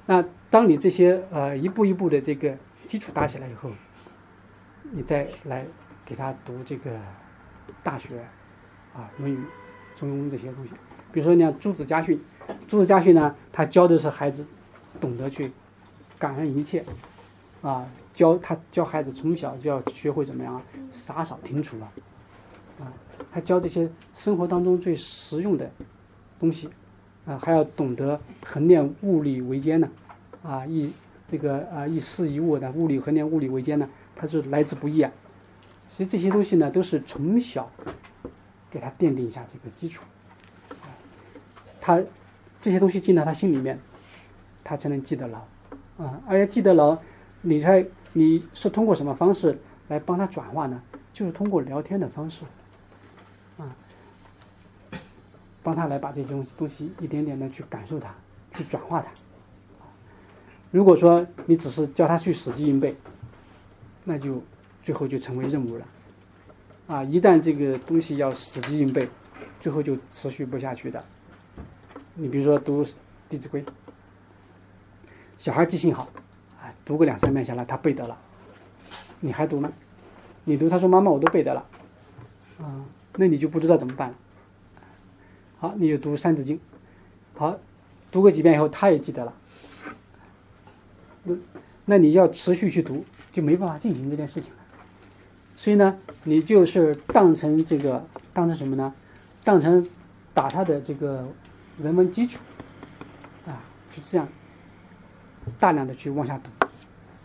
[0.07, 2.55] 那当你这些呃一步一步的这个
[2.89, 3.71] 基础打起来以后，
[4.91, 5.65] 你再来
[6.05, 6.91] 给他读这个
[7.85, 8.17] 《大学》
[8.99, 9.37] 啊，《论语》
[9.95, 10.73] 《中庸》这些东西。
[11.13, 12.19] 比如说，你像《朱子家训》，
[12.67, 14.45] 《朱子家训》呢，他教的是孩子
[15.01, 15.51] 懂得去
[16.19, 16.85] 感恩一切，
[17.63, 21.93] 啊，教他教孩子从小就要学会怎么样啊，洒扫庭除啊，
[22.81, 22.93] 啊，
[23.33, 25.71] 他教这些生活当中最实用的
[26.39, 26.69] 东西，
[27.27, 29.89] 啊，还要懂得衡量物力维艰呢，
[30.43, 30.93] 啊，一
[31.27, 35.11] 这个啊一事一物的物力衡量物力维艰呢，它是来之不易啊。
[35.91, 37.71] 其实这些东西呢，都是从小
[38.71, 40.05] 给他奠定一下这个基础，
[40.83, 40.87] 啊，
[41.81, 42.01] 他
[42.61, 43.79] 这些东西进到他心里面，
[44.65, 45.39] 他才能记得牢，
[45.99, 46.99] 啊，而且记得牢，
[47.41, 50.83] 你才你是通过什么方式来帮他转化呢？
[51.13, 52.45] 就是通过聊天的方式，
[53.59, 53.75] 啊，
[55.63, 58.15] 帮他来把这种东西一点点的去感受它，
[58.55, 59.09] 去转化它。
[60.71, 62.95] 如果说你只是教他去死记硬背，
[64.05, 64.43] 那就
[64.83, 65.87] 最后就成为任务了，
[66.89, 69.09] 啊，一旦这个东西要死记硬背，
[69.61, 71.05] 最后就持续不下去的。
[72.21, 72.85] 你比如说读
[73.29, 73.63] 《弟子规》，
[75.39, 76.03] 小孩记性好，
[76.61, 78.19] 啊，读个两三遍下来他背得了，
[79.21, 79.71] 你还读吗？
[80.43, 81.65] 你读他说妈妈我都背得了，
[82.61, 84.17] 啊，那你就不知道怎么办了。
[85.61, 86.57] 好，你就读《三字经》，
[87.37, 87.57] 好，
[88.11, 89.33] 读个几遍以后他也记得了。
[91.23, 91.37] 那
[91.85, 94.59] 那你要持续去读，就没办法进行这件事情了。
[95.55, 98.93] 所以呢，你就是当成这个当成什么呢？
[99.45, 99.87] 当成
[100.35, 101.25] 打他的这个
[101.83, 102.41] 人文基础
[103.47, 103.61] 啊，
[103.95, 104.29] 就这样
[105.59, 106.51] 大量的去往下读。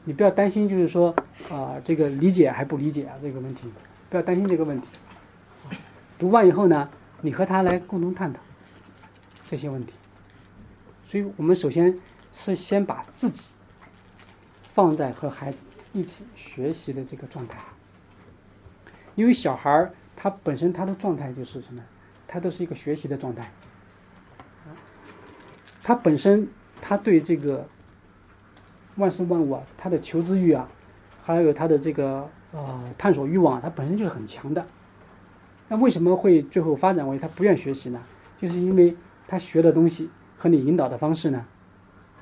[0.04, 1.16] 你不要担心，就是说
[1.50, 3.68] 啊，这个理解还不理解啊这个问题，
[4.10, 4.88] 不要担心这个问题。
[6.18, 6.90] 读完以后呢，
[7.22, 8.42] 你和他来共同探讨
[9.46, 9.94] 这些问题。
[11.06, 11.98] 所以我们首先
[12.32, 13.50] 是先把自己。
[14.76, 17.60] 放在和孩子一起学习的这个状态，
[19.14, 21.80] 因为小孩儿他本身他的状态就是什么？
[22.28, 23.52] 他都是一个学习的状态。
[25.84, 26.48] 他本身
[26.82, 27.68] 他对这个
[28.96, 30.68] 万事万物啊，他的求知欲啊，
[31.22, 34.66] 还有他的这个呃探索欲望，啊他本身就是很强的。
[35.68, 38.02] 那为什么会最后发展为他不愿学习呢？
[38.40, 38.96] 就是因为
[39.28, 41.46] 他学的东西和你引导的方式呢，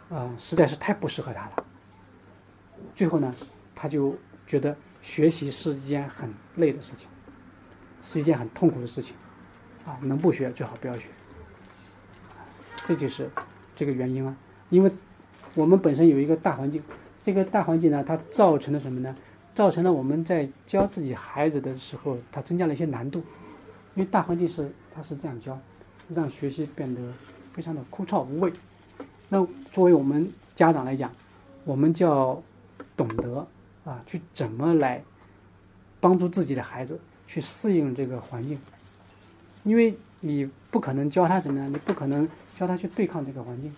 [0.09, 1.63] 啊，实在是太不适合他了。
[2.95, 3.33] 最后呢，
[3.75, 4.15] 他就
[4.47, 7.07] 觉得学习是一件很累的事情，
[8.01, 9.15] 是一件很痛苦的事情，
[9.85, 11.07] 啊，能不学最好不要学。
[12.85, 13.29] 这就是
[13.75, 14.35] 这个原因啊，
[14.69, 14.91] 因为
[15.55, 16.81] 我们本身有一个大环境，
[17.21, 19.15] 这个大环境呢，它造成了什么呢？
[19.53, 23.19] 造成了我们在教自己孩子的时候，它增加了一些难度，
[23.95, 25.59] 因为大环境是它是这样教，
[26.09, 27.01] 让学习变得
[27.53, 28.51] 非常的枯燥无味。
[29.29, 31.11] 那作为我们家长来讲，
[31.65, 32.41] 我们就要。
[32.97, 33.47] 懂得
[33.83, 35.01] 啊，去怎么来
[35.99, 38.59] 帮助自己的孩子去适应这个环境，
[39.63, 43.73] 因为你不可能教他怎么样，你不可能教他去对抗这个环境，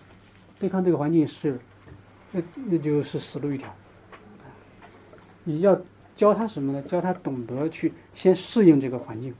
[0.58, 1.58] 对抗这个环境是
[2.32, 3.74] 那那就是死路一条。
[5.44, 5.80] 你要
[6.16, 6.82] 教他什么呢？
[6.82, 9.34] 教他懂得去先适应这个环境，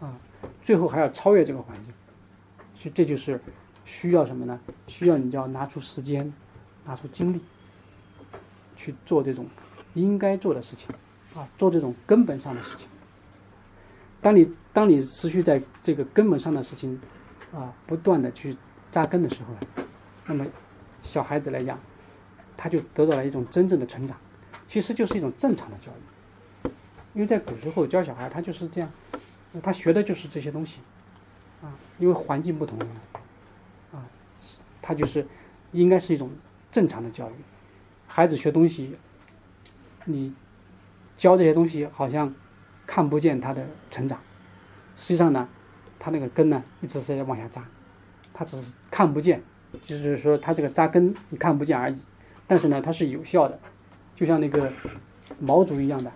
[0.00, 0.18] 啊，
[0.62, 1.94] 最后还要超越这个环境，
[2.74, 3.40] 所以这就是
[3.84, 4.60] 需要什么呢？
[4.86, 6.32] 需要你要拿出时间，
[6.84, 7.40] 拿出精力。
[8.76, 9.46] 去做这种
[9.92, 10.88] 应该做的事情，
[11.34, 12.88] 啊，做这种根本上的事情。
[14.22, 17.00] 当你当你持续在这个根本上的事情，
[17.52, 18.56] 啊，不断的去
[18.92, 19.84] 扎根的时候，
[20.26, 20.46] 那么
[21.02, 21.78] 小孩子来讲，
[22.56, 24.16] 他就得到了一种真正的成长，
[24.66, 26.70] 其实就是一种正常的教育。
[27.12, 28.90] 因为在古时候教小孩，他就是这样，
[29.62, 30.80] 他学的就是这些东西，
[31.62, 32.78] 啊，因为环境不同，
[33.92, 34.06] 啊，
[34.80, 35.26] 他就是
[35.72, 36.30] 应该是一种
[36.70, 37.32] 正常的教育。
[38.06, 38.96] 孩子学东西，
[40.04, 40.32] 你
[41.16, 42.32] 教这些东西好像
[42.90, 44.18] 看不见它的成长，
[44.96, 45.48] 实际上呢，
[45.96, 47.62] 它那个根呢一直是在往下扎，
[48.34, 49.40] 它只是看不见，
[49.84, 51.96] 就是说它这个扎根你看不见而已，
[52.48, 53.56] 但是呢它是有效的，
[54.16, 54.72] 就像那个
[55.38, 56.10] 毛竹一样的，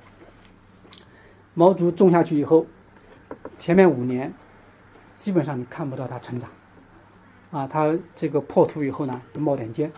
[1.55, 2.67] 毛竹种下去以后，
[3.57, 4.35] 前面五年
[5.15, 6.51] 基本上你看不到它成长，
[7.53, 9.93] 啊，它这个破土以后呢冒点尖。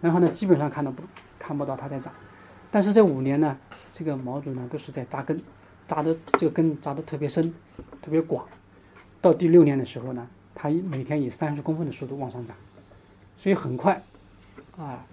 [0.00, 1.04] 然后呢，基本上看到不
[1.38, 2.12] 看不到它在长，
[2.68, 3.56] 但是这五年呢，
[3.92, 5.40] 这个毛竹呢都是在扎根，
[5.90, 7.42] 扎的这个根扎的特别深，
[8.00, 8.46] 特别广。
[9.20, 10.24] 到第六年的时候呢，
[10.54, 12.56] 它每天以三十公分的速度往上涨，
[13.36, 14.00] 所以很快，
[14.78, 15.04] 啊，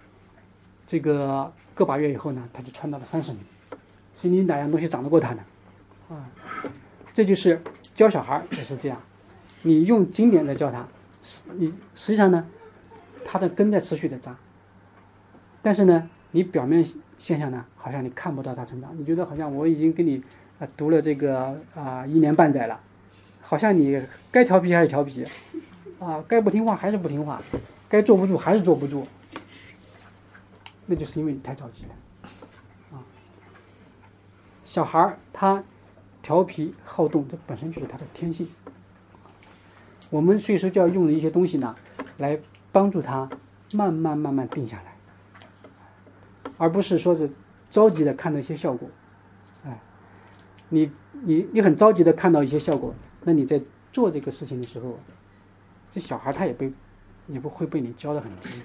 [0.86, 3.40] 这个个把月以后呢，它就穿到了三十米。
[4.16, 5.42] 所以你哪样东西长得过它呢？
[6.10, 6.30] 啊，
[7.12, 7.60] 这就是
[7.96, 9.02] 教小孩也是这样，
[9.64, 10.88] 你用经典在教他，
[11.56, 12.46] 你实际上呢，
[13.26, 14.38] 它的根在持续的扎。
[15.64, 20.24] 但是呢，你表面现象呢，好像你看不到它成长，你觉得好像我已经给你
[20.60, 22.80] 啊，读了这个啊一年半载了，
[23.42, 24.02] 好像你
[24.32, 25.24] 该调皮还是调皮，
[26.00, 27.42] 啊，该不听话还是不听话，
[27.88, 29.06] 该坐不住还是坐不住，
[30.88, 33.04] 那就是因为你太着急了，啊，
[34.66, 35.64] 小孩儿他
[36.24, 38.48] 调皮好动，这本身就是他的天性。
[40.10, 41.76] 我们所以说就要用的一些东西呢，
[42.18, 42.40] 来
[42.72, 43.30] 帮助他
[43.74, 45.72] 慢慢慢慢定下来，
[46.58, 47.30] 而不是说是
[47.70, 48.90] 着急的看到一些效果，
[50.70, 50.92] 你
[51.24, 52.94] 你你很着急的看到一些效果，
[53.24, 53.62] 那你在
[53.92, 54.98] 做这个事情的时候，
[55.90, 56.72] 这小孩他也被
[57.28, 58.62] 也不会被你教的很急，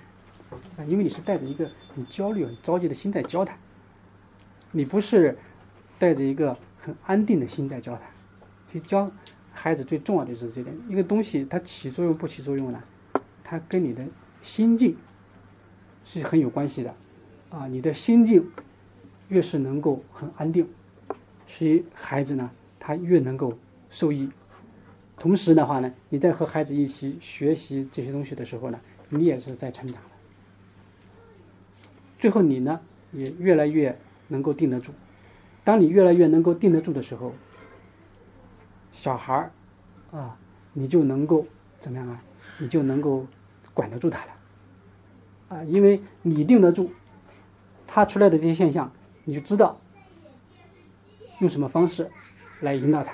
[0.76, 3.56] 啊，因为你是带着一个很焦虑、很着急的心在教他，
[4.70, 5.38] 你不是
[5.98, 8.02] 带着一个很安定的心在教他，
[8.72, 9.10] 去教。
[9.54, 12.82] 孩子最重要的就是这点，一个东西它起作用不起作用呢，
[13.44, 14.02] 它跟你的
[14.40, 14.96] 心境
[16.06, 16.94] 是很有关系的，
[17.50, 18.50] 啊，你的心境
[19.28, 20.66] 越是能够很安定，
[21.52, 22.50] 所以孩子呢
[22.80, 23.58] 他越能够
[23.90, 24.30] 受益。
[25.18, 28.80] 同时的话呢，你在和孩子一起学习这些东西的时候呢，
[29.10, 30.08] 你也是在成长的。
[32.18, 32.80] 最后你呢
[33.12, 33.96] 也越来越
[34.28, 34.92] 能够定得住。
[35.62, 37.34] 当你越来越能够定得住的时候，
[38.92, 39.52] 小孩儿，
[40.10, 40.38] 啊，
[40.72, 41.46] 你就能够
[41.78, 42.22] 怎么样啊？
[42.58, 43.26] 你就能够
[43.74, 44.32] 管得住他了，
[45.50, 46.90] 啊，因为你定得住，
[47.86, 48.90] 他出来的这些现象，
[49.24, 49.80] 你就知道
[51.42, 52.08] 用什么方式
[52.60, 53.12] 来引导他。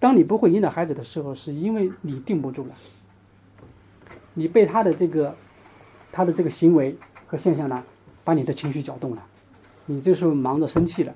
[0.00, 2.74] 当你不会引导孩子的时候，是因为你定不住了，
[4.34, 5.36] 你被他的这个
[6.10, 6.96] 他的这个行为
[7.28, 7.84] 和现象呢，
[8.24, 9.24] 把你的情绪搅动了，
[9.86, 11.14] 你这时候忙着生气了，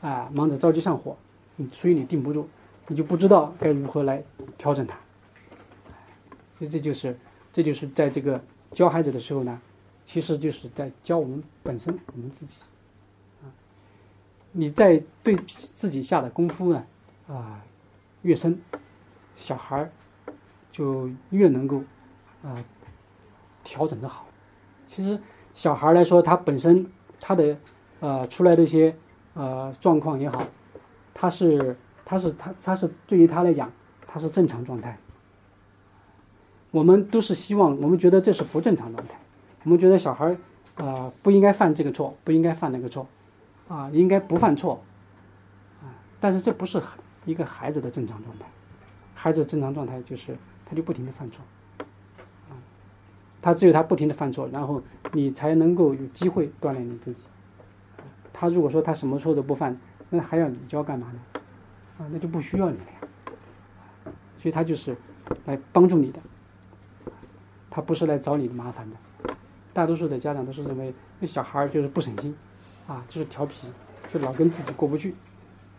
[0.00, 1.16] 啊，忙着着急上火。
[1.70, 2.48] 所以你定不住，
[2.88, 4.20] 你就不知道该如何来
[4.58, 4.98] 调整他。
[6.58, 7.16] 所以这就是，
[7.52, 9.60] 这就是在这个教孩子的时候呢，
[10.02, 12.64] 其实就是在教我们本身我们自己。
[14.56, 16.86] 你在对自己下的功夫呢，
[17.28, 17.60] 啊，
[18.22, 18.56] 越深，
[19.34, 19.90] 小孩儿
[20.70, 21.82] 就越能够
[22.44, 22.64] 啊
[23.64, 24.26] 调整的好。
[24.86, 25.20] 其实
[25.54, 26.86] 小孩来说，他本身
[27.18, 27.56] 他的
[27.98, 28.94] 呃出来的一些
[29.34, 30.46] 呃状况也好。
[31.12, 33.70] 他是，他是他，他是对于他来讲，
[34.06, 34.96] 他是正常状态。
[36.70, 39.14] 我们都是希望，我们觉得这是不正常状态。
[39.64, 43.06] 我们觉得小孩儿，啊，不应该犯这个错，不应该犯那个错，
[43.68, 44.82] 啊，应该不犯错，
[45.82, 45.88] 啊，
[46.20, 46.82] 但是这不是
[47.24, 48.46] 一个孩子的正常状态。
[49.14, 50.36] 孩子正常状态就是
[50.66, 51.42] 他就不停的犯错，
[52.50, 52.52] 啊，
[53.40, 57.26] 他只有他不停的犯错，然后你才能够有机会锻炼你自己。
[58.32, 59.78] 他如果说他什么错都不犯，
[60.10, 61.20] 那还要你教干嘛呢？
[61.98, 64.12] 啊，那就不需要你了呀。
[64.38, 64.94] 所以他就是
[65.46, 66.20] 来帮助你的，
[67.70, 68.96] 他不是来找你的麻烦的。
[69.72, 72.36] 大多数的家长都是认为那小孩就是不省心，
[72.86, 73.68] 啊，就是调皮，
[74.12, 75.14] 就老跟自己过不去，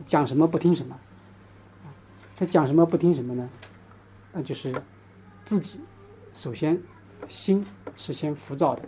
[0.05, 0.97] 讲什么不听什么。
[2.37, 3.49] 他讲什么不听什么呢？
[4.33, 4.75] 那就是
[5.45, 5.79] 自己
[6.33, 6.81] 首先
[7.27, 8.81] 心是先浮躁的，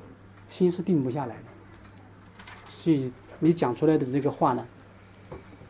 [0.50, 1.44] 心是定不下来的。
[2.70, 4.66] 所以你讲出来的这个话呢？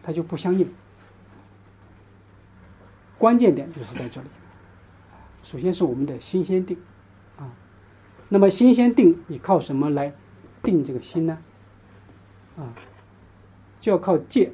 [0.01, 0.67] 它就不相应，
[3.17, 4.27] 关键点就是在这里。
[5.43, 6.77] 首先是我们的心先定，
[7.37, 7.51] 啊，
[8.29, 10.13] 那么心先定，你靠什么来
[10.63, 11.37] 定这个心呢？
[12.57, 12.73] 啊，
[13.79, 14.51] 就要靠戒。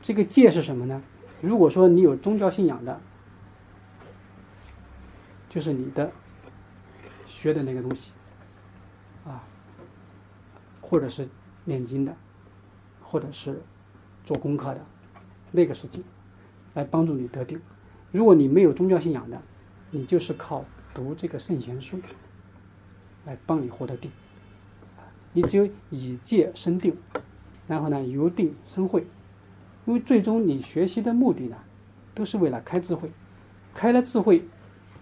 [0.00, 1.02] 这个戒是什么呢？
[1.40, 3.00] 如果说你有宗教信仰的，
[5.48, 6.10] 就是你的
[7.26, 8.12] 学的那个东西，
[9.26, 9.42] 啊，
[10.80, 11.28] 或者是
[11.64, 12.16] 念经的。
[13.08, 13.62] 或者是
[14.24, 14.84] 做功课的，
[15.52, 16.02] 那个是经，
[16.74, 17.62] 来帮助你得定。
[18.10, 19.40] 如果你没有宗教信仰的，
[19.92, 22.00] 你就是靠读这个圣贤书
[23.24, 24.10] 来帮你获得定。
[25.36, 26.96] 你只有以戒生定，
[27.68, 29.06] 然后呢由定生慧，
[29.84, 31.56] 因为最终你学习的目的呢，
[32.14, 33.10] 都是为了开智慧。
[33.74, 34.42] 开了智慧，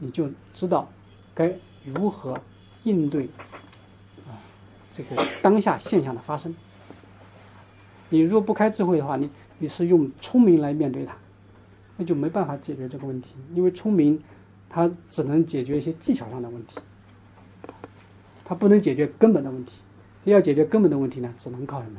[0.00, 0.90] 你就知道
[1.36, 2.36] 该如何
[2.82, 3.26] 应对
[4.26, 4.34] 啊
[4.92, 6.52] 这个当下现象的发生。
[8.08, 11.16] 你如果不开智慧的话，你你是用聪明来面对它，
[11.96, 13.36] 那就没办法解决这个问题。
[13.54, 14.20] 因为聪明，
[14.68, 16.80] 它只能解决一些技巧上的问题，
[18.44, 19.83] 它不能解决根本的问题。
[20.32, 21.98] 要解决根本的问题呢，只能靠什么？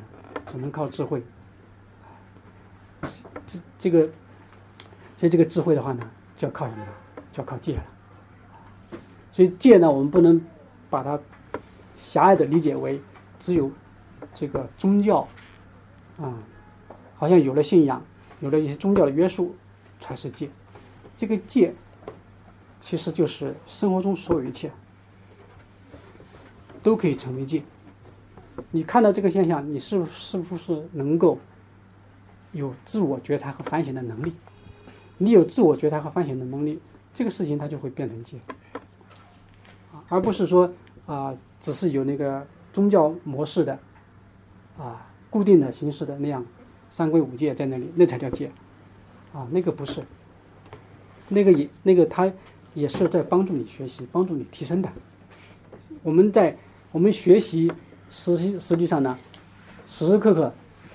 [0.51, 1.23] 只能靠智慧。
[3.45, 4.09] 这这个，
[5.19, 6.86] 所以这个智慧的话呢，就要靠什么？
[7.32, 7.84] 就要靠戒了。
[9.32, 10.41] 所以戒呢，我们不能
[10.89, 11.19] 把它
[11.97, 12.99] 狭隘的理解为
[13.39, 13.71] 只有
[14.34, 15.28] 这个宗教。
[16.17, 16.34] 啊，
[17.17, 18.01] 好像有了信仰，
[18.39, 19.53] 有了一些宗教的约束，
[19.99, 20.49] 才是戒。
[21.15, 21.73] 这个戒，
[22.80, 24.71] 其实就是生活中所有一切
[26.82, 27.61] 都可以成为戒。
[28.72, 31.38] 你看到这个现象，你是是不是能够
[32.51, 34.34] 有自我觉察和反省的能力？
[35.18, 36.80] 你有自我觉察和反省的能力，
[37.14, 38.38] 这个事情它就会变成戒，
[40.10, 40.72] 而不是说
[41.06, 43.78] 啊、只是有那个宗教模式的
[44.78, 46.43] 啊固定的形式的那样
[46.89, 48.51] 三规五戒在那里，那才叫戒，
[49.34, 50.03] 啊，那个不是，
[51.30, 52.32] 那个也那个它
[52.74, 54.91] 也是在帮助你学习，帮助你提升的。
[56.03, 56.58] 我们在
[56.91, 57.72] 我们学习
[58.10, 59.18] 实际实际上呢，
[59.88, 60.53] 时时刻刻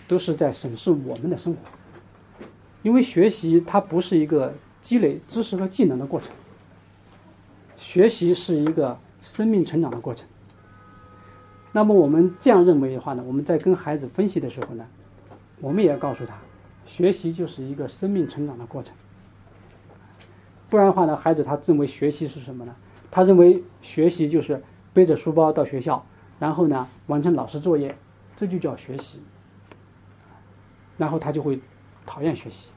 [0.09, 1.59] 都是在审视我们的生活，
[2.83, 6.31] 因为学习它不是一个积累知识和技能的过程，
[7.77, 10.27] 学习是一个生命成长的过程。
[11.73, 14.87] 那么我们这样认为的话呢，我们在跟孩子分析的时候呢，
[15.61, 16.35] 我们也要告诉他，
[16.85, 18.95] 学习就是一个生命成长的过程。
[20.69, 22.75] 不然的话呢，孩子他认为学习是什么呢？
[23.11, 26.05] 他认为学习就是背着书包到学校，
[26.41, 27.95] 然后呢完成老师作业，
[28.35, 29.21] 这就叫学习。
[30.99, 31.59] 然后他就会
[32.05, 32.73] 讨厌学习。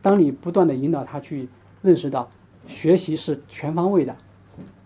[0.00, 1.48] 当你不断的引导他去
[1.82, 2.28] 认识到，
[2.66, 4.16] 学习是全方位的，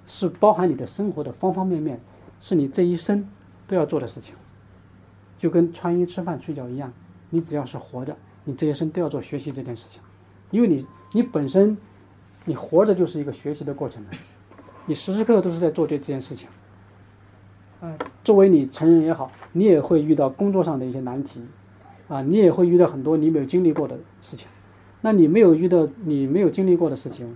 [0.06, 1.98] 是包含你的生活的方方面面，
[2.40, 3.26] 是你这一生
[3.66, 4.34] 都要做的事情。
[5.38, 6.92] 就跟穿衣、吃饭、睡觉一样，
[7.30, 10.00] 你只要是活着，你这一生都要做学习这件事情，
[10.50, 11.76] 因为你你本身
[12.44, 14.10] 你活着就是一个学习的过程了，
[14.86, 16.48] 你时时刻刻都是在做这这件事情。
[18.22, 21.42] 作为你成人也好，你也会遇到工作上的一些难题，
[22.08, 24.48] 啊，你也会遇到很多你没有经历过的事情。
[25.00, 27.34] 那你没有遇到你没有经历过的事情，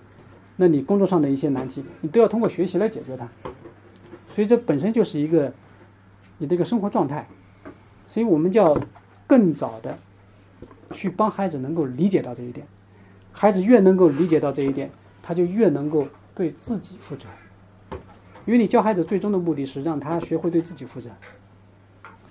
[0.55, 3.29] 那你工作上的一些难题，你都要通过学习来解决它。
[4.29, 5.53] 所以这本身就是一个
[6.39, 7.27] 你的一个生活状态，
[8.07, 8.79] 所以我们就要
[9.27, 9.99] 更早的
[10.93, 12.65] 去帮孩子能够理解到这一点。
[13.33, 14.91] 孩子越能够理解到这一点，
[15.23, 17.27] 他就越能够对自己负责。
[18.47, 21.11] 因为你教孩子最终的目的是让他学会对自己负责。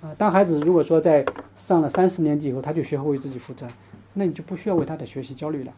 [0.00, 1.24] 啊，当孩子如果说在
[1.56, 3.66] 上了三四年级以后，他就学会为自己负责，
[4.14, 5.72] 那你就不需要为他的学习焦虑了，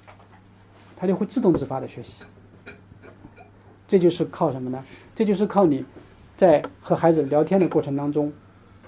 [0.96, 2.24] 他就会自动自发的学习。
[3.86, 4.84] 这就是靠什么呢？
[5.14, 5.84] 这就是靠你
[6.36, 8.32] 在和孩子聊天的过程当中，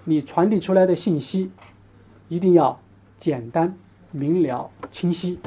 [0.04, 1.50] 你传递出来的信息
[2.28, 2.80] 一定要
[3.18, 3.76] 简单、
[4.12, 5.38] 明了、清晰。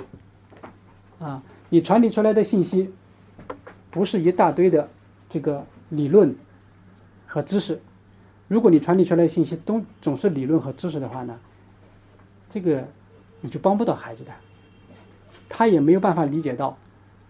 [1.20, 2.92] 啊，你传递出来的信息
[3.92, 4.90] 不是一大堆的
[5.30, 5.66] 这个
[5.96, 6.36] 理论
[7.26, 7.80] 和知识。
[8.48, 11.40] 如果你传递出来的信息都总是理论和知识的话呢，
[12.50, 12.88] 这个
[13.42, 14.32] 你就帮不到孩子的，
[15.48, 16.78] 他也没有办法理解到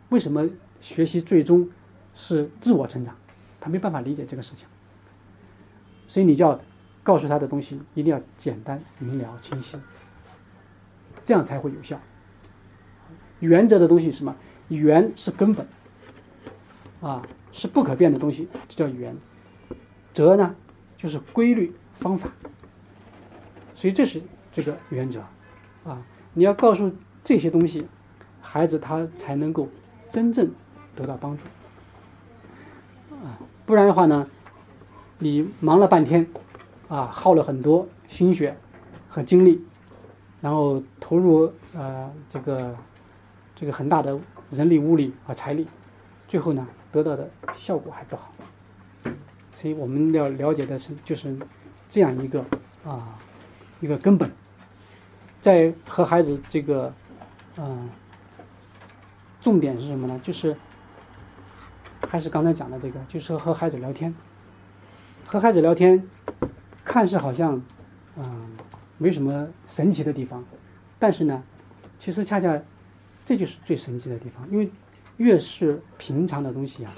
[0.09, 0.49] 为什么
[0.81, 1.69] 学习最终
[2.13, 3.15] 是自我成长，
[3.61, 4.67] 他没办法理解这个事情。
[6.07, 6.59] 所以你就要
[7.03, 9.77] 告诉他的东西一定要简单、明了、清晰，
[11.23, 11.99] 这样才会有效。
[13.39, 14.35] 原则的东西是什么？
[14.69, 15.67] 原是根本，
[17.01, 17.21] 啊，
[17.53, 19.15] 是不可变的东西，这叫原。
[20.13, 20.53] 则呢，
[20.97, 22.29] 就是规律方法。
[23.73, 25.21] 所以这是这个原则，
[25.85, 26.01] 啊，
[26.33, 26.91] 你要告诉
[27.23, 27.87] 这些东西，
[28.41, 29.69] 孩子他才能够
[30.09, 30.51] 真正
[30.93, 31.45] 得到帮助。
[33.15, 34.27] 啊，不然的话呢，
[35.19, 36.27] 你忙了半天，
[36.89, 38.57] 啊，耗了很多心血
[39.07, 39.63] 和精力，
[40.41, 42.75] 然后投入呃这个。
[43.55, 45.65] 这个很大的人力、物力和财力，
[46.27, 48.31] 最后呢得到的效果还不好。
[49.51, 51.35] 所以我们要了解的是，就是
[51.89, 52.45] 这样一个
[52.85, 53.17] 啊
[53.81, 54.31] 一个根本，
[55.41, 56.93] 在和孩子这个
[57.57, 57.89] 嗯
[59.41, 60.19] 重点是什么呢？
[60.23, 60.55] 就是
[62.07, 64.13] 还是刚才讲的这个，就是和孩子聊天，
[65.25, 66.07] 和孩子聊天，
[66.85, 67.59] 看似好像
[68.17, 68.55] 嗯
[68.99, 70.45] 没什么神奇的地方，
[70.99, 71.43] 但是呢，
[71.97, 72.61] 其实恰恰。
[73.25, 74.69] 这就是最神奇的地方，因为
[75.17, 76.91] 越是平常的东西啊，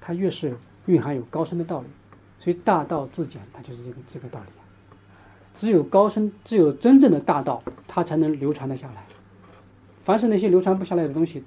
[0.00, 0.56] 它越是
[0.86, 1.86] 蕴含有高深的道理。
[2.38, 4.46] 所以大道至简，它就是这个这个道理。
[5.54, 9.04] 只有高深，只有真正的大道，它才能流传得下来。
[10.04, 11.42] 凡是那些流传不下来的东西，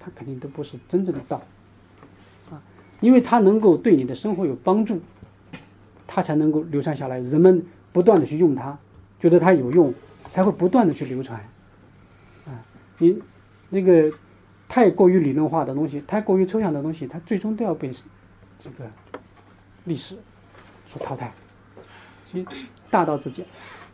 [0.00, 1.40] 它肯定都不是真正的道
[2.50, 2.60] 啊，
[3.00, 5.00] 因为它能够对你的生活有帮助，
[6.06, 7.20] 它才能够流传下来。
[7.20, 8.78] 人们不断的去用它，
[9.20, 11.40] 觉得它有用，才会不断的去流传
[12.46, 12.64] 啊。
[12.98, 13.22] 你。
[13.74, 14.12] 那个
[14.72, 17.92] 太过于理论化的东西，太过于抽象的东西，它最终都要被
[18.58, 18.90] 这个
[19.84, 20.16] 历史
[20.86, 21.30] 所淘汰。
[22.24, 22.46] 所以
[22.90, 23.44] 大道至简，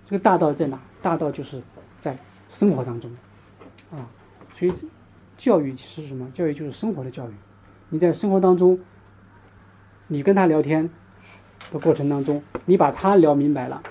[0.04, 0.80] 这个大道在哪？
[1.02, 1.60] 大道就是
[1.98, 2.16] 在
[2.48, 3.10] 生活当中
[3.90, 4.06] 啊。
[4.54, 4.72] 所以
[5.36, 6.30] 教育其实是什么？
[6.30, 7.32] 教育就是生活的教育。
[7.88, 8.78] 你在生活当中，
[10.06, 10.88] 你跟他聊天
[11.72, 13.82] 的过程当中，你把他聊明白了，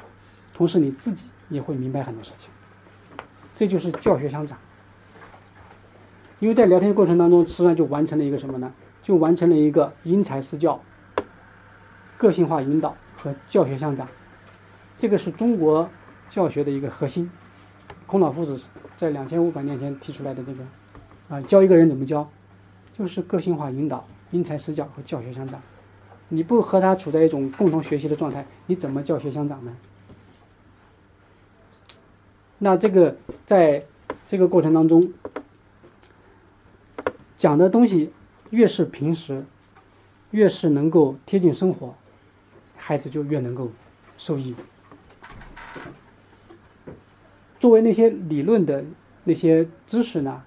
[0.54, 2.50] 同时你自己也会明白很多事情。
[3.54, 4.58] 这就是教学相长。
[6.40, 8.72] 因为在聊天过程当中，实际上就完成了一个什么呢？
[9.02, 10.80] 就完成了一个因材施教、
[12.18, 14.06] 个性化引导和教学相长，
[14.98, 15.90] 这个是中国
[16.28, 17.32] 教学的一个核心。
[18.06, 18.60] 孔老夫子
[18.96, 20.64] 在两千五百年前提出来的这个，
[21.30, 22.30] 啊，教一个人怎么教，
[22.98, 25.62] 就是个性化引导、因材施教和教学相长。
[26.30, 29.72] 你不和他处在一种共同学习的状态，你怎么教学相长呢？
[32.60, 33.16] 那这个
[33.46, 33.84] 在
[34.28, 35.14] 这个过程当中
[37.38, 38.12] 讲的东西
[38.50, 39.46] 越是平时，
[40.32, 41.94] 越是能够贴近生活，
[42.76, 43.70] 孩子就越能够
[44.18, 44.56] 受益。
[47.60, 48.84] 作为那些理论的
[49.24, 50.42] 那些知识呢，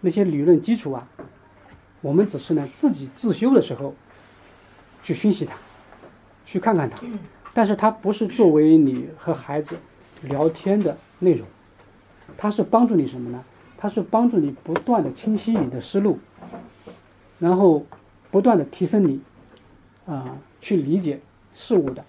[0.00, 1.08] 那些理论基础啊，
[2.00, 3.94] 我们只是呢自己自修的时候
[5.02, 5.56] 去熏习它，
[6.46, 6.96] 去看看它，
[7.52, 9.76] 但是它不是作为你和孩子
[10.22, 11.46] 聊天的内容，
[12.36, 13.44] 它是帮助你什么呢？
[13.80, 16.20] 它是帮助你不断的清晰你的思路，
[17.40, 17.84] 然后
[18.30, 19.20] 不断的提升你
[20.06, 21.18] 啊去理解
[21.54, 22.04] 事物的，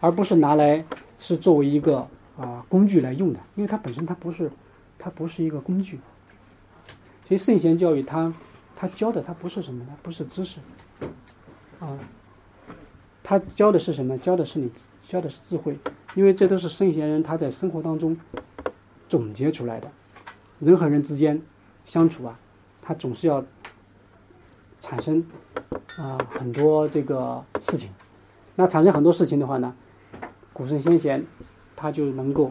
[0.00, 0.84] 而不是拿来
[1.20, 2.08] 是作为一个。
[2.38, 4.50] 啊，工具来用的，因为它本身它不是，
[4.98, 5.98] 它不是一个工具。
[7.24, 8.30] 所以圣贤教育它，
[8.74, 9.96] 它教的它不是什么呢？
[10.02, 10.58] 不是知识，
[11.80, 11.98] 啊，
[13.22, 14.18] 它教的是什么？
[14.18, 14.70] 教的是你，
[15.08, 15.78] 教的是智慧。
[16.14, 18.14] 因为这都是圣贤人他在生活当中
[19.08, 19.90] 总结出来的。
[20.60, 21.40] 人和人之间
[21.84, 22.38] 相处啊，
[22.82, 23.44] 他总是要
[24.80, 25.24] 产生
[25.98, 27.90] 啊很多这个事情。
[28.54, 29.74] 那产生很多事情的话呢，
[30.52, 31.24] 古圣先贤。
[31.78, 32.50] 他就能够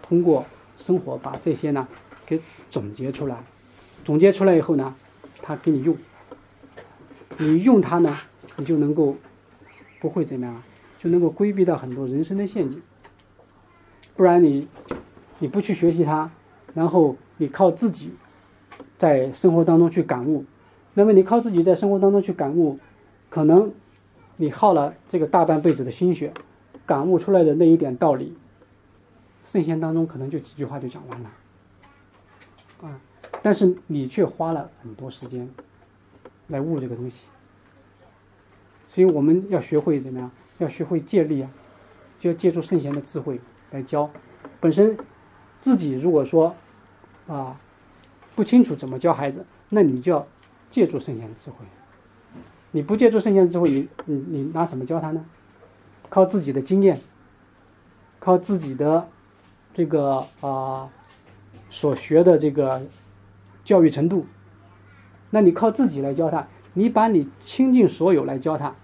[0.00, 0.46] 通过
[0.78, 1.86] 生活把这些呢
[2.24, 2.40] 给
[2.70, 3.44] 总结出来，
[4.02, 4.96] 总结出来以后呢，
[5.42, 5.94] 他给你用，
[7.36, 8.16] 你用它呢，
[8.56, 9.14] 你就能够
[10.00, 10.62] 不会怎么样，
[10.98, 12.80] 就能够规避到很多人生的陷阱。
[14.16, 14.66] 不然你
[15.38, 16.30] 你不去学习它，
[16.72, 18.12] 然后你靠自己
[18.96, 20.44] 在生活当中去感悟，
[20.94, 22.78] 那么你靠自己在生活当中去感悟，
[23.28, 23.72] 可能
[24.36, 26.32] 你耗了这个大半辈子的心血，
[26.86, 28.36] 感悟出来的那一点道理。
[29.44, 31.30] 圣贤当中可能就几句话就讲完了，
[32.82, 33.00] 啊，
[33.42, 35.50] 但是你却花了很多时间
[36.46, 37.22] 来悟这个东西，
[38.88, 40.30] 所以我们要学会怎么样？
[40.58, 41.50] 要学会借力啊，
[42.16, 43.40] 就要借助圣贤的智慧
[43.72, 44.08] 来教。
[44.60, 44.96] 本身
[45.58, 46.54] 自己如果说
[47.26, 47.58] 啊
[48.34, 50.26] 不清楚怎么教孩子，那你就要
[50.70, 51.58] 借助圣贤智慧。
[52.70, 55.24] 你不借助圣贤智慧，你你你拿什么教他呢？
[56.08, 57.00] 靠自己的经验，
[58.18, 59.08] 靠自己的。
[59.74, 60.90] 这个啊，
[61.70, 62.82] 所学的这个
[63.64, 64.26] 教育程度，
[65.30, 68.74] 那你靠自己来教他，你把你倾尽所有来教他，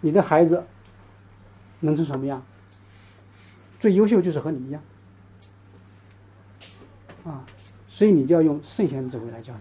[0.00, 0.66] 你的孩子
[1.78, 2.44] 能成什么样？
[3.78, 4.82] 最优秀就是和你一样
[7.26, 7.44] 啊，
[7.88, 9.60] 所以你就要用圣贤智慧来教他。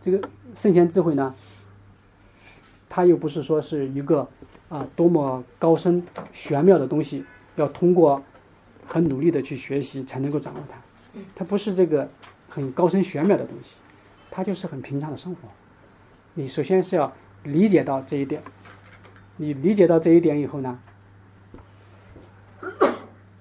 [0.00, 1.34] 这个圣贤智慧呢，
[2.88, 4.26] 它又不是说是一个
[4.68, 7.24] 啊多么高深玄妙的东西。
[7.56, 8.22] 要通过
[8.86, 10.76] 很努力的去学习才能够掌握它，
[11.34, 12.08] 它不是这个
[12.48, 13.76] 很高深玄妙的东西，
[14.30, 15.48] 它就是很平常的生活。
[16.32, 17.12] 你首先是要
[17.42, 18.40] 理解到这一点，
[19.36, 20.78] 你理解到这一点以后呢，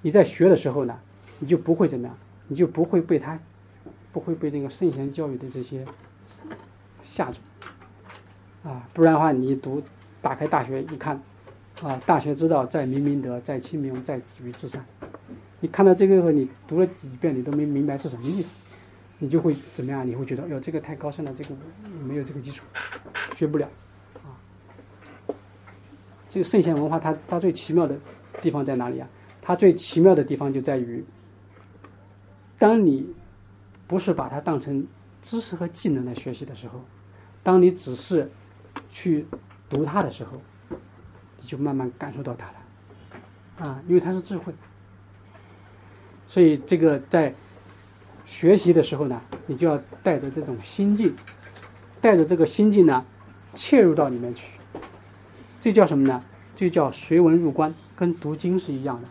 [0.02, 1.00] 你在学的时候呢，
[1.38, 2.18] 你就不会怎么样，
[2.50, 3.40] 你就不会被他，
[4.12, 5.86] 不会被那个圣贤教育的这些
[7.06, 7.40] 吓住，
[8.64, 9.82] 啊，不然的话，你读
[10.22, 11.18] 打开大学一看。
[11.82, 11.98] 啊！
[12.06, 14.86] 大学之道，在明明德，在亲民，在止于至善。
[15.62, 18.66] 你看到这个，你读了几遍，你都没明白是什么意思，
[19.18, 20.06] 你就会怎么样？
[20.06, 21.56] 你会觉得，哟，这个太高深了，这个
[22.06, 22.66] 没有这个基础，
[23.34, 23.66] 学不了。
[24.16, 24.36] 啊，
[26.30, 27.98] 这个圣贤文化，它它最奇妙的
[28.42, 29.08] 地方在哪里啊？
[29.42, 31.02] 它最奇妙的地方就在于，
[32.60, 33.12] 当你
[33.88, 34.86] 不是把它当成
[35.24, 36.86] 知识和技能来学习的时候，
[37.42, 38.30] 当你只是
[38.92, 39.26] 去
[39.68, 40.40] 读它的时候。
[41.42, 44.54] 你就慢慢感受到它了，啊，因为它是智慧，
[46.28, 47.34] 所以这个在
[48.26, 51.16] 学习的时候呢，你就要带着这种心境，
[52.02, 53.06] 带着这个心境呢，
[53.54, 54.60] 切入到里面去。
[55.62, 56.22] 这叫什么呢？
[56.58, 59.08] 这叫随文入观，跟读经是一样的。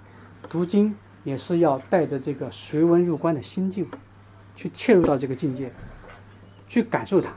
[0.51, 0.95] 读经
[1.25, 3.89] 也是要带着这个随文入观的心境，
[4.57, 5.73] 去切入到这个境界，
[6.67, 7.33] 去感受它。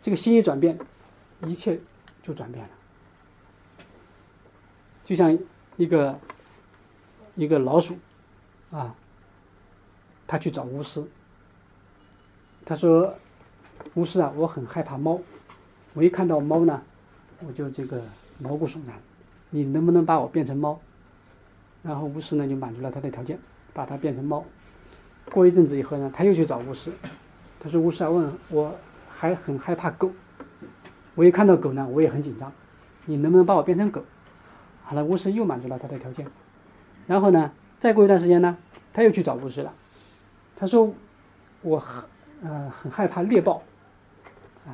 [0.00, 0.78] 这个心一转变，
[1.46, 1.80] 一切
[2.22, 2.70] 就转变了。
[5.04, 5.38] 就像
[5.76, 6.18] 一个
[7.34, 7.96] 一个老鼠，
[8.70, 8.94] 啊，
[10.26, 11.04] 他去找巫师。
[12.64, 13.14] 他说
[13.92, 15.20] ：“巫师啊，我很害怕猫，
[15.92, 16.82] 我一看到猫呢，
[17.46, 18.02] 我就这个
[18.38, 18.98] 毛骨悚然。
[19.50, 20.80] 你能不能把我变成猫？”
[21.84, 23.38] 然后巫师呢就满足了他的条件，
[23.72, 24.44] 把他变成猫。
[25.30, 26.90] 过一阵子以后呢，他又去找巫师。
[27.60, 28.74] 他说：“巫师啊，问我
[29.08, 30.10] 还很害怕狗，
[31.14, 32.52] 我一看到狗呢，我也很紧张，
[33.06, 34.04] 你能不能把我变成狗？
[34.82, 36.26] 好了，巫师又满足了他的条件。
[37.06, 38.58] 然后呢，再过一段时间呢，
[38.92, 39.72] 他又去找巫师了。
[40.56, 40.92] 他说
[41.62, 42.04] ：“我很
[42.42, 43.62] 呃很害怕猎豹。”
[44.68, 44.72] 哎，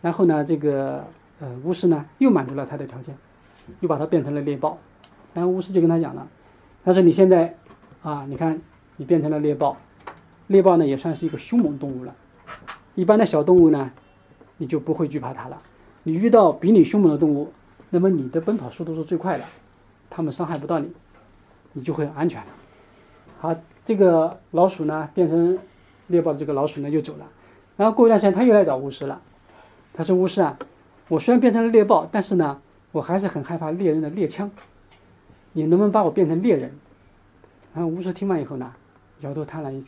[0.00, 1.04] 然后呢，这个
[1.38, 3.16] 呃巫师呢又满足了他的条件，
[3.78, 4.76] 又把他变成了猎豹。
[5.34, 6.26] 然后巫师就跟他讲了，
[6.84, 7.54] 他说：“你现在
[8.02, 8.60] 啊，你看
[8.96, 9.76] 你变成了猎豹，
[10.48, 12.14] 猎豹呢也算是一个凶猛动物了。
[12.94, 13.90] 一般的小动物呢，
[14.56, 15.58] 你就不会惧怕它了。
[16.02, 17.52] 你遇到比你凶猛的动物，
[17.90, 19.44] 那么你的奔跑速度是最快的，
[20.08, 20.90] 它们伤害不到你，
[21.72, 22.46] 你就会很安全了。
[23.38, 23.54] 好，
[23.84, 25.58] 这个老鼠呢变成
[26.08, 27.26] 猎豹的这个老鼠呢就走了。
[27.76, 29.20] 然后过一段时间，他又来找巫师了。
[29.92, 30.58] 他说：“巫师啊，
[31.08, 32.60] 我虽然变成了猎豹，但是呢，
[32.90, 34.50] 我还是很害怕猎人的猎枪。
[35.52, 36.72] 你能不能把我变成猎人？”
[37.74, 38.72] 然后巫师听完以后呢，
[39.20, 39.84] 摇头叹了一